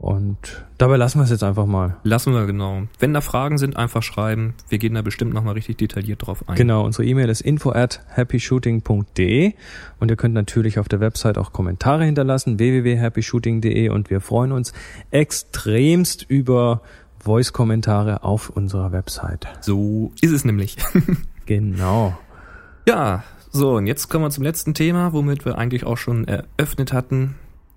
[0.00, 1.98] Und dabei lassen wir es jetzt einfach mal.
[2.04, 2.84] Lassen wir genau.
[2.98, 4.54] Wenn da Fragen sind, einfach schreiben.
[4.70, 6.56] Wir gehen da bestimmt nochmal richtig detailliert drauf ein.
[6.56, 9.52] Genau, unsere E-Mail ist info at happyshooting.de
[9.98, 14.72] und ihr könnt natürlich auf der Website auch Kommentare hinterlassen, www.happyshooting.de und wir freuen uns
[15.10, 16.80] extremst über
[17.18, 19.48] Voice-Kommentare auf unserer Website.
[19.60, 20.76] So ist es nämlich.
[21.46, 22.16] Genau.
[22.86, 26.92] Ja, so, und jetzt kommen wir zum letzten Thema, womit wir eigentlich auch schon eröffnet
[26.92, 27.34] hatten,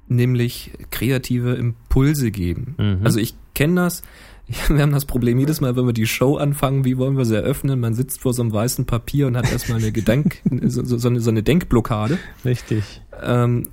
[0.08, 2.76] nämlich kreative Impulse geben.
[2.78, 2.99] Mhm.
[3.04, 4.04] Also ich kenne das.
[4.68, 7.36] Wir haben das Problem jedes Mal, wenn wir die Show anfangen, wie wollen wir sie
[7.36, 7.80] eröffnen?
[7.80, 11.22] Man sitzt vor so einem weißen Papier und hat erstmal eine Gedank, so, so, eine,
[11.22, 12.20] so eine Denkblockade.
[12.43, 13.01] Richtig.
[13.24, 13.70] Ähm,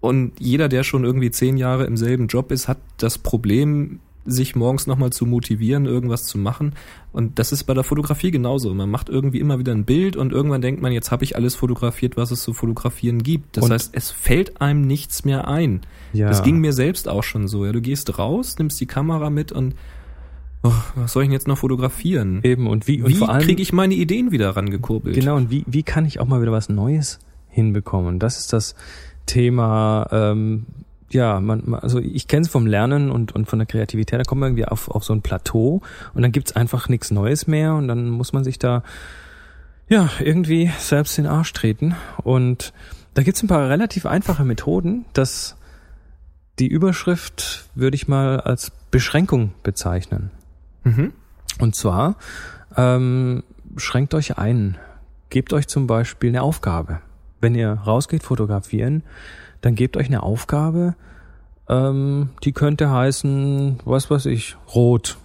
[0.00, 4.00] und jeder, der schon irgendwie zehn Jahre im selben Job ist, hat das Problem,
[4.30, 6.74] sich morgens nochmal zu motivieren, irgendwas zu machen.
[7.12, 8.72] Und das ist bei der Fotografie genauso.
[8.74, 11.54] Man macht irgendwie immer wieder ein Bild und irgendwann denkt man, jetzt habe ich alles
[11.56, 13.56] fotografiert, was es zu fotografieren gibt.
[13.56, 15.80] Das Und- heißt, es fällt einem nichts mehr ein.
[16.12, 16.28] Ja.
[16.28, 17.64] Das ging mir selbst auch schon so.
[17.64, 19.74] Ja, du gehst raus, nimmst die Kamera mit und
[20.62, 22.40] oh, was soll ich denn jetzt noch fotografieren?
[22.42, 25.14] Eben und wie, und Wie kriege ich meine Ideen wieder rangekurbelt?
[25.14, 27.18] Genau, und wie, wie kann ich auch mal wieder was Neues
[27.48, 28.18] hinbekommen?
[28.18, 28.74] Das ist das
[29.26, 30.66] Thema, ähm,
[31.10, 34.40] ja, man, also ich kenne es vom Lernen und, und von der Kreativität, da kommt
[34.40, 35.80] man irgendwie auf, auf so ein Plateau
[36.14, 38.82] und dann gibt's einfach nichts Neues mehr und dann muss man sich da
[39.88, 41.94] ja irgendwie selbst in den Arsch treten.
[42.22, 42.72] Und
[43.14, 45.56] da gibt's ein paar relativ einfache Methoden, das
[46.58, 50.30] die Überschrift würde ich mal als Beschränkung bezeichnen.
[50.84, 51.12] Mhm.
[51.60, 52.16] Und zwar
[52.76, 53.44] ähm,
[53.76, 54.76] schränkt euch ein.
[55.30, 57.00] Gebt euch zum Beispiel eine Aufgabe.
[57.40, 59.02] Wenn ihr rausgeht fotografieren,
[59.60, 60.94] dann gebt euch eine Aufgabe,
[61.68, 65.18] ähm, die könnte heißen, was weiß ich, rot.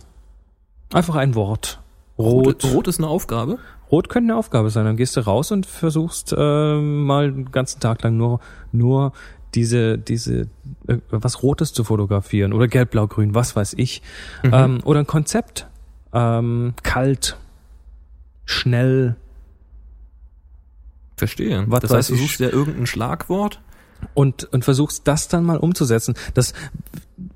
[0.93, 1.79] Einfach ein Wort.
[2.17, 2.63] Rot.
[2.63, 3.57] Rot, Rot ist eine Aufgabe.
[3.91, 4.85] Rot könnte eine Aufgabe sein.
[4.85, 8.39] Dann gehst du raus und versuchst ähm, mal den ganzen Tag lang nur,
[8.71, 9.13] nur
[9.55, 10.47] diese, diese,
[10.87, 14.01] äh, was Rotes zu fotografieren oder gelb, blau, grün, was weiß ich.
[14.43, 15.67] Ähm, oder ein Konzept.
[16.11, 17.37] Ähm, kalt,
[18.45, 19.15] schnell
[21.15, 21.63] Verstehe.
[21.67, 23.61] Was das heißt, du suchst ja irgendein Schlagwort.
[24.13, 26.13] Und, und versuchst das dann mal umzusetzen.
[26.33, 26.53] Das,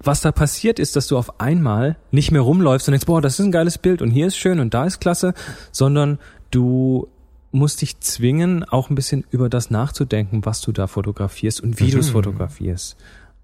[0.04, 3.40] was da passiert ist, dass du auf einmal nicht mehr rumläufst und denkst, boah, das
[3.40, 5.34] ist ein geiles Bild und hier ist schön und da ist klasse,
[5.72, 6.20] sondern
[6.52, 7.08] du
[7.52, 11.92] musst dich zwingen, auch ein bisschen über das nachzudenken, was du da fotografierst und wie
[11.92, 12.14] du es Mhm.
[12.14, 12.98] fotografierst.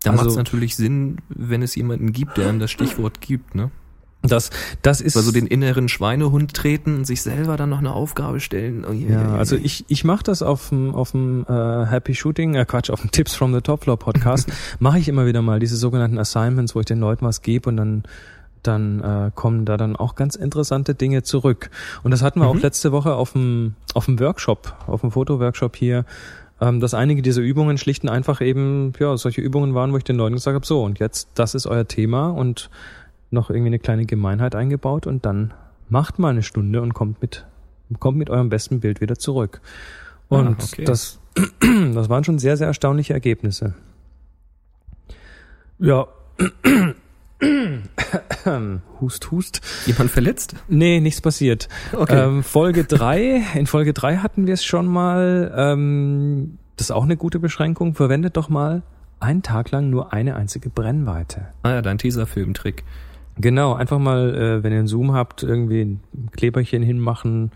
[0.03, 3.55] Da Also- macht es natürlich Sinn, wenn es jemanden gibt, der einem das Stichwort gibt,
[3.55, 3.71] ne?
[4.25, 4.51] Das,
[4.81, 8.85] das ist Also den inneren Schweinehund treten und sich selber dann noch eine Aufgabe stellen.
[8.89, 9.37] Oh, je, Ja, je.
[9.37, 13.01] also ich, ich mache das auf dem auf dem äh, Happy Shooting, äh Quatsch, auf
[13.01, 14.49] dem Tips from the Top Floor Podcast,
[14.79, 17.77] mache ich immer wieder mal diese sogenannten Assignments, wo ich den Leuten was gebe und
[17.77, 18.03] dann
[18.61, 21.69] dann äh, kommen da dann auch ganz interessante Dinge zurück.
[22.03, 22.61] Und das hatten wir auch Mhm.
[22.61, 26.05] letzte Woche auf dem auf dem Workshop, auf dem Fotoworkshop hier,
[26.61, 30.05] ähm, dass einige dieser Übungen schlicht und einfach eben ja solche Übungen waren, wo ich
[30.05, 32.69] den Leuten gesagt habe, so und jetzt das ist euer Thema und
[33.33, 35.53] noch irgendwie eine kleine Gemeinheit eingebaut und dann
[35.89, 37.45] macht mal eine Stunde und kommt mit
[37.99, 39.61] kommt mit eurem besten Bild wieder zurück.
[40.29, 40.85] Und Ah, okay.
[40.85, 41.19] das,
[41.93, 43.75] das waren schon sehr, sehr erstaunliche Ergebnisse.
[45.79, 46.07] Ja.
[49.01, 49.61] hust, hust.
[49.85, 50.55] Jemand verletzt?
[50.69, 51.67] Nee, nichts passiert.
[52.07, 53.43] Ähm, Folge drei.
[53.53, 55.53] in Folge drei hatten wir es schon mal.
[55.55, 57.95] Ähm, das ist auch eine gute Beschränkung.
[57.95, 58.81] Verwendet doch mal
[59.19, 61.47] einen Tag lang nur eine einzige Brennweite.
[61.63, 62.83] ah ja, dein Tesafilm-Trick.
[63.37, 65.99] Genau, einfach mal, äh, wenn ihr einen Zoom habt, irgendwie ein
[66.31, 67.51] Kleberchen hinmachen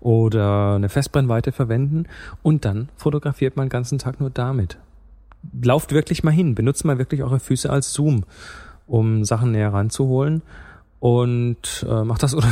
[0.00, 2.04] oder eine Festbrennweite verwenden
[2.42, 4.78] und dann fotografiert man den ganzen Tag nur damit.
[5.62, 8.24] Lauft wirklich mal hin, benutzt mal wirklich eure Füße als Zoom,
[8.86, 10.42] um Sachen näher ranzuholen
[11.00, 12.46] und äh, macht das oder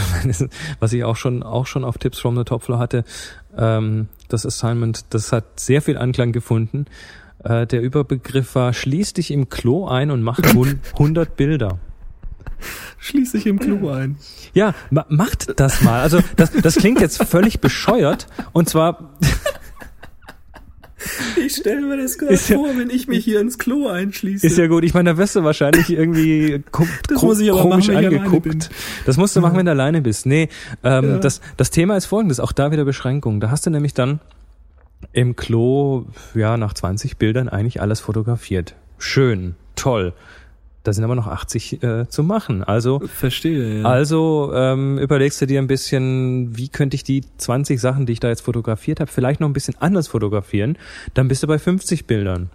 [0.80, 3.04] was ich auch schon auch schon auf Tips from the Top Floor hatte,
[3.56, 6.86] ähm, das Assignment, das hat sehr viel Anklang gefunden.
[7.44, 11.78] Äh, der Überbegriff war schließ dich im Klo ein und mach hun- 100 Bilder.
[12.98, 14.16] Schließ dich im Klo ein.
[14.54, 16.00] Ja, ma macht das mal.
[16.02, 18.26] Also das, das klingt jetzt völlig bescheuert.
[18.52, 19.14] Und zwar,
[21.36, 24.44] Ich stelle mir das gerade ja- vor, wenn ich mich hier ins Klo einschließe.
[24.46, 24.82] ist ja gut.
[24.82, 26.64] Ich meine, da wirst du wahrscheinlich irgendwie
[27.08, 28.70] Das muss ich aber komisch machen, ich angeguckt.
[29.04, 30.26] Das musst du machen, wenn du alleine bist.
[30.26, 30.48] Nee,
[30.82, 31.18] ähm, Ja.
[31.18, 32.40] das, das Thema ist folgendes.
[32.40, 33.40] Auch da wieder Beschränkung.
[33.40, 34.20] Da hast du nämlich dann
[35.12, 38.74] im Klo, ja, nach 20 Bildern eigentlich alles fotografiert.
[38.98, 40.14] Schön, toll.
[40.86, 42.62] Da sind aber noch 80 äh, zu machen.
[42.62, 43.84] Also Verstehe, ja.
[43.84, 48.20] also ähm, überlegst du dir ein bisschen, wie könnte ich die 20 Sachen, die ich
[48.20, 50.78] da jetzt fotografiert habe, vielleicht noch ein bisschen anders fotografieren.
[51.14, 52.50] Dann bist du bei 50 Bildern.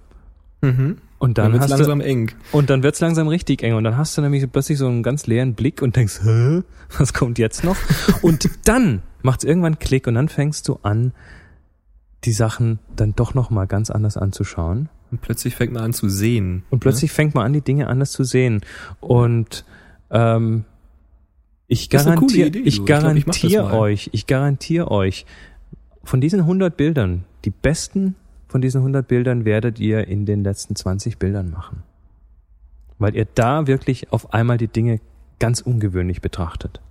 [0.61, 0.97] mhm.
[1.19, 2.31] Und Dann dann, wird's langsam du, eng.
[2.51, 5.27] und dann wird's langsam richtig eng und dann hast du nämlich plötzlich so einen ganz
[5.27, 6.63] leeren Blick und denkst, Hä,
[6.97, 7.75] was kommt jetzt noch?
[8.23, 11.13] und dann macht's irgendwann Klick und dann fängst du an,
[12.23, 14.89] die Sachen dann doch noch mal ganz anders anzuschauen.
[15.11, 16.63] Und plötzlich fängt man an zu sehen.
[16.69, 18.61] Und plötzlich fängt man an, die Dinge anders zu sehen.
[19.01, 19.65] Und
[20.09, 20.63] ähm,
[21.67, 25.25] ich garantiere, Idee, ich garantiere euch, ich garantiere euch,
[26.03, 28.15] von diesen 100 Bildern, die besten
[28.47, 31.83] von diesen 100 Bildern werdet ihr in den letzten 20 Bildern machen.
[32.99, 34.99] Weil ihr da wirklich auf einmal die Dinge
[35.39, 36.81] ganz ungewöhnlich betrachtet.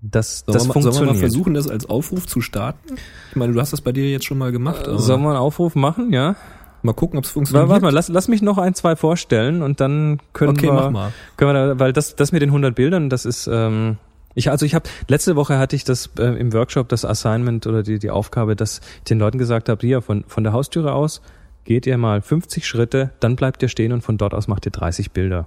[0.00, 1.14] Das, Sollen, das wir, mal- sollen wir funktioniert.
[1.14, 2.96] mal versuchen, das als Aufruf zu starten?
[3.30, 4.86] Ich meine, du hast das bei dir jetzt schon mal gemacht.
[4.86, 6.36] Aber Sollen wir einen Aufruf machen, ja?
[6.82, 7.68] Mal gucken, ob es funktioniert.
[7.68, 10.72] warte mal, lass, lass mich noch ein, zwei vorstellen und dann können okay, wir.
[10.72, 11.12] mach mal.
[11.36, 13.96] Können wir da, weil das, das mit den 100 Bildern, das ist, ähm,
[14.34, 17.82] ich, also ich habe, letzte Woche hatte ich das äh, im Workshop, das Assignment oder
[17.82, 21.20] die, die Aufgabe, dass ich den Leuten gesagt habe, hier, von, von der Haustüre aus
[21.64, 24.72] geht ihr mal 50 Schritte, dann bleibt ihr stehen und von dort aus macht ihr
[24.72, 25.46] 30 Bilder.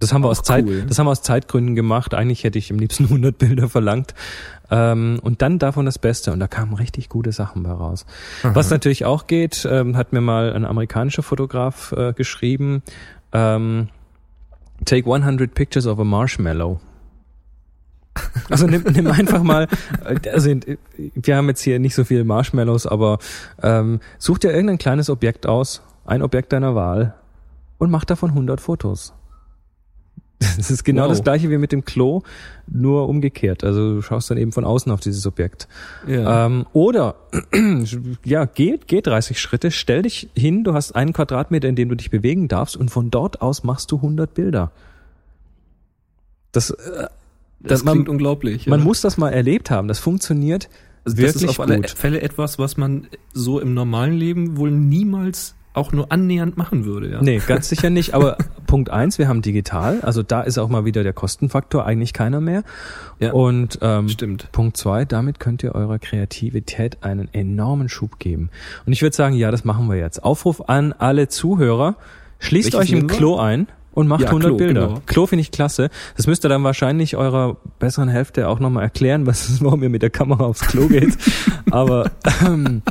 [0.00, 0.84] Das haben wir aus Zeit, cool.
[0.86, 2.14] das haben wir aus Zeitgründen gemacht.
[2.14, 4.14] Eigentlich hätte ich am liebsten 100 Bilder verlangt.
[4.70, 6.32] Ähm, und dann davon das Beste.
[6.32, 8.06] Und da kamen richtig gute Sachen bei raus.
[8.42, 12.82] Was natürlich auch geht, ähm, hat mir mal ein amerikanischer Fotograf äh, geschrieben,
[13.32, 13.88] ähm,
[14.84, 16.80] take 100 pictures of a marshmallow.
[18.50, 19.68] Also nimm, nimm einfach mal,
[20.04, 20.50] äh, also
[20.96, 23.18] wir haben jetzt hier nicht so viele Marshmallows, aber
[23.62, 27.14] ähm, such dir irgendein kleines Objekt aus, ein Objekt deiner Wahl
[27.78, 29.14] und mach davon 100 Fotos.
[30.56, 31.10] Das ist genau Wow.
[31.10, 32.22] das gleiche wie mit dem Klo,
[32.66, 33.64] nur umgekehrt.
[33.64, 35.68] Also du schaust dann eben von außen auf dieses Objekt.
[36.06, 36.46] Ja.
[36.46, 37.14] Ähm, oder
[38.24, 41.94] ja, geh, geh 30 Schritte, stell dich hin, du hast einen Quadratmeter, in dem du
[41.94, 44.70] dich bewegen darfst und von dort aus machst du 100 Bilder.
[46.52, 47.06] Das, äh,
[47.60, 48.66] das man- klingt unglaublich.
[48.66, 48.84] man ja.
[48.84, 49.88] muss das mal erlebt haben.
[49.88, 50.68] Das funktioniert
[51.04, 51.90] Also das wirklich ist auf alle gut.
[51.90, 57.10] Fälle etwas, was man so im normalen Leben wohl niemals auch nur annähernd machen würde.
[57.10, 57.20] Ja.
[57.20, 58.14] Nee, ganz sicher nicht.
[58.14, 60.00] Aber Punkt eins, wir haben digital.
[60.02, 62.62] Also da ist auch mal wieder der Kostenfaktor eigentlich keiner mehr.
[63.18, 63.32] Ja.
[63.32, 64.50] Und ähm, Stimmt.
[64.52, 68.50] Punkt zwei, damit könnt ihr eurer Kreativität einen enormen Schub geben.
[68.86, 70.24] Und ich würde sagen, ja, das machen wir jetzt.
[70.24, 71.96] Aufruf an alle Zuhörer.
[72.38, 73.06] Schließt Welches euch im?
[73.08, 74.86] Klo ein und macht Ja, 100 Klo, Bilder.
[74.88, 75.02] genau.
[75.06, 75.88] Klo finde ich klasse.
[76.16, 80.02] Das müsst ihr dann wahrscheinlich eurer besseren Hälfte auch nochmal erklären, was warum ihr mit
[80.02, 81.16] der Kamera aufs Klo geht.
[81.70, 82.10] Aber
[82.46, 82.82] ähm,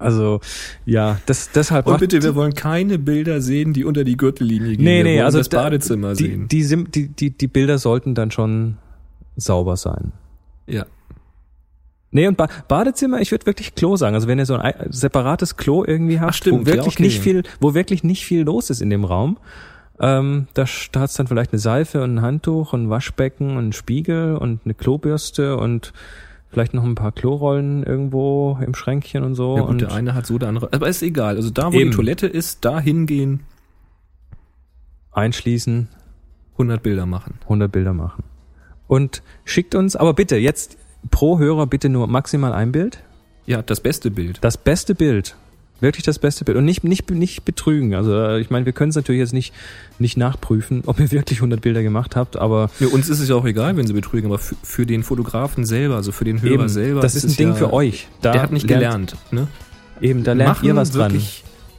[0.00, 0.40] also
[0.86, 4.84] ja, das deshalb Und bitte, wir wollen keine Bilder sehen, die unter die Gürtellinie gehen.
[4.84, 6.48] Nee, wir nee, wollen also das da- Badezimmer die, sehen.
[6.48, 8.78] die, die, die, die Bilder sollten dann schon
[9.36, 10.12] sauber sein.
[10.66, 10.86] ja.
[12.12, 14.16] Nee, und ba Badezimmer, ich würde wirklich Klo sagen.
[14.16, 17.02] Also wenn ihr so ein ei- separates Klo irgendwie habt, Ach, stimmt, wo wirklich okay.
[17.04, 19.38] nicht viel, wo wirklich nicht viel los ist in dem Raum,
[20.00, 23.68] ähm, da, da hat's dann vielleicht eine Seife und ein Handtuch und ein Waschbecken und
[23.68, 25.92] ein Spiegel und eine Klobürste und
[26.50, 29.56] vielleicht noch ein paar Klorollen irgendwo im Schränkchen und so.
[29.56, 30.72] Ja gut, und der eine hat so, der andere.
[30.72, 31.36] Aber ist egal.
[31.36, 31.90] Also da, wo Eben.
[31.90, 33.40] die Toilette ist, da hingehen,
[35.12, 35.88] einschließen,
[36.52, 37.34] 100 Bilder machen.
[37.44, 38.24] 100 Bilder machen.
[38.86, 40.76] Und schickt uns, aber bitte jetzt
[41.10, 43.02] pro Hörer bitte nur maximal ein Bild.
[43.46, 44.38] Ja, das beste Bild.
[44.42, 45.36] Das beste Bild.
[45.80, 46.58] Wirklich das beste Bild.
[46.58, 47.94] Und nicht, nicht, nicht betrügen.
[47.94, 49.52] Also äh, ich meine, wir können es natürlich jetzt nicht,
[49.98, 53.34] nicht nachprüfen, ob ihr wirklich 100 Bilder gemacht habt, aber Ja, uns ist es ja
[53.34, 56.52] auch egal, wenn sie betrügen, aber für, für den Fotografen selber, also für den Hörer
[56.52, 57.00] eben, selber.
[57.00, 58.08] das ist ein Ding ja, für euch.
[58.20, 59.16] Da der hat nicht lernt, gelernt.
[59.30, 59.48] Ne?
[60.00, 61.20] Eben, da lernt Machen ihr was dran.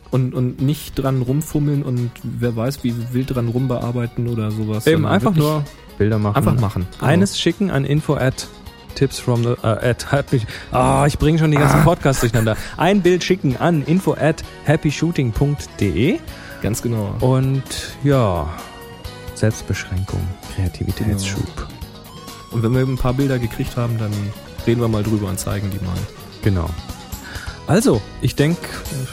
[0.10, 4.86] Und, und nicht dran rumfummeln und wer weiß, wie wild dran rumbearbeiten oder sowas.
[4.86, 5.64] Eben einfach nur
[5.98, 6.36] Bilder machen.
[6.36, 6.88] Einfach machen.
[7.00, 7.12] Genau.
[7.12, 8.50] Eines schicken an info at
[8.96, 12.58] tips from the, äh, at happy, ah, ich bringe schon die ganzen Podcasts durcheinander.
[12.78, 16.20] Ein Bild schicken an info at happyshooting.de
[16.62, 17.16] Ganz genau.
[17.20, 17.64] und
[18.04, 18.48] ja,
[19.36, 20.22] Selbstbeschränkung,
[20.56, 21.68] Kreativitätsschub.
[22.52, 24.12] Und wenn wir ein paar Bilder gekriegt haben, dann
[24.68, 25.98] reden wir mal drüber und zeigen die mal.
[26.44, 26.70] Genau.
[27.72, 28.68] Also, ich denke,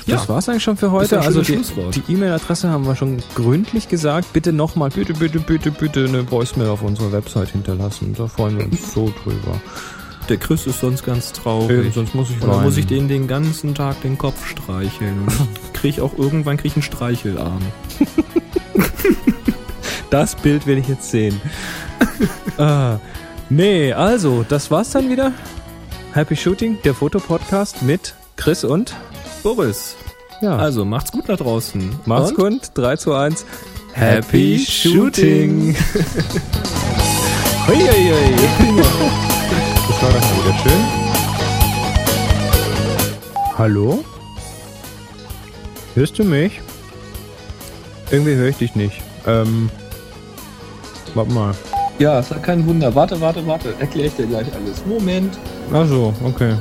[0.09, 0.28] das Ja.
[0.28, 1.20] war's eigentlich schon für heute.
[1.20, 1.62] Also die,
[2.09, 4.32] E-Mail-Adresse haben wir schon gründlich gesagt.
[4.32, 8.16] Bitte nochmal, bitte, bitte, bitte, bitte eine Voicemail auf unserer Website hinterlassen.
[8.18, 9.61] Da freuen wir uns so drüber.
[10.28, 11.70] Der Chris ist sonst ganz traurig.
[11.70, 15.20] Eben, sonst muss ich muss ich den den ganzen Tag den Kopf streicheln.
[15.20, 17.62] Und ich krieg auch irgendwann krieg ich einen Streichelarm.
[20.11, 21.38] Das Bild will ich jetzt sehen.
[22.56, 22.98] ah,
[23.50, 25.32] nee, also, das war's dann wieder.
[26.14, 28.95] Happy Shooting, der Fotopodcast mit Chris und
[29.43, 29.95] Boris.
[30.41, 30.57] ja.
[30.57, 31.91] Also macht's gut da draußen.
[32.07, 32.70] Macht's Und gut.
[32.74, 33.45] 3 zu 1.
[33.93, 35.76] Happy Shooting.
[37.66, 37.76] Hui.
[39.89, 40.84] Das war doch mal wieder schön.
[43.59, 44.05] Hallo?
[45.95, 46.61] Hörst du mich?
[48.11, 49.03] Irgendwie höre ich dich nicht.
[49.26, 49.68] Ähm.
[51.14, 51.55] Warte mal.
[51.99, 52.95] Ja, es hat kein Wunder.
[52.95, 53.74] Warte, warte, warte.
[53.80, 54.86] Erkläre ich dir gleich alles.
[54.86, 55.36] Moment.
[55.74, 56.55] Ach so, okay.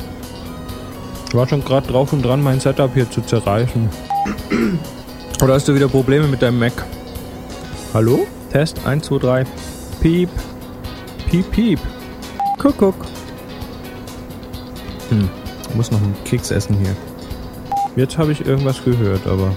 [1.28, 3.90] Ich war schon gerade drauf und dran, mein Setup hier zu zerreißen.
[5.44, 6.86] Oder hast du wieder Probleme mit deinem Mac?
[7.94, 8.26] Hallo?
[8.52, 9.46] Test 1, 2, 3.
[10.02, 10.30] Piep.
[11.30, 11.80] Piep, piep.
[12.58, 12.96] Kuckuck.
[15.10, 15.30] Hm,
[15.70, 16.96] ich muss noch einen Keks essen hier.
[17.98, 19.54] Jetzt habe ich irgendwas gehört, aber.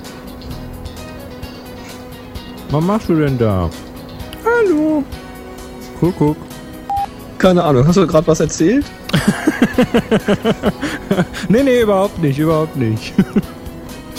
[2.71, 3.71] Was machst du denn da?
[4.45, 5.05] Hallo.
[6.01, 6.37] Kuckuck.
[7.39, 7.87] Keine Ahnung.
[7.87, 8.85] Hast du gerade was erzählt?
[11.49, 13.13] Nee, nee, überhaupt nicht, überhaupt nicht.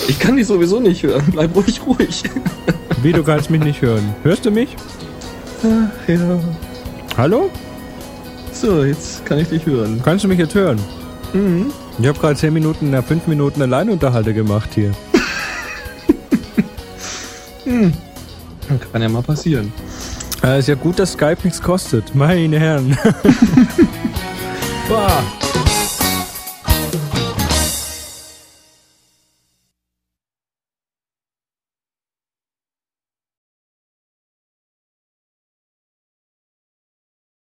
[0.08, 1.24] Ich kann dich sowieso nicht hören.
[1.32, 2.24] Bleib ruhig ruhig.
[3.04, 4.16] Wie, du kannst mich nicht hören.
[4.24, 4.76] Hörst du mich?
[5.64, 6.40] Ach, ja.
[7.16, 7.52] Hallo?
[8.52, 10.02] So, jetzt kann ich dich hören.
[10.04, 10.80] Kannst du mich jetzt hören?
[11.34, 11.68] Mhm.
[12.00, 14.92] Ich habe gerade 10 Minuten, na 5 Minuten Alleinunterhalte gemacht hier.
[18.92, 19.72] Kann ja mal passieren.
[20.44, 22.16] Äh, ist ja gut, dass Skype nichts kostet.
[22.16, 22.98] Meine Herren.
[24.90, 25.24] Boah.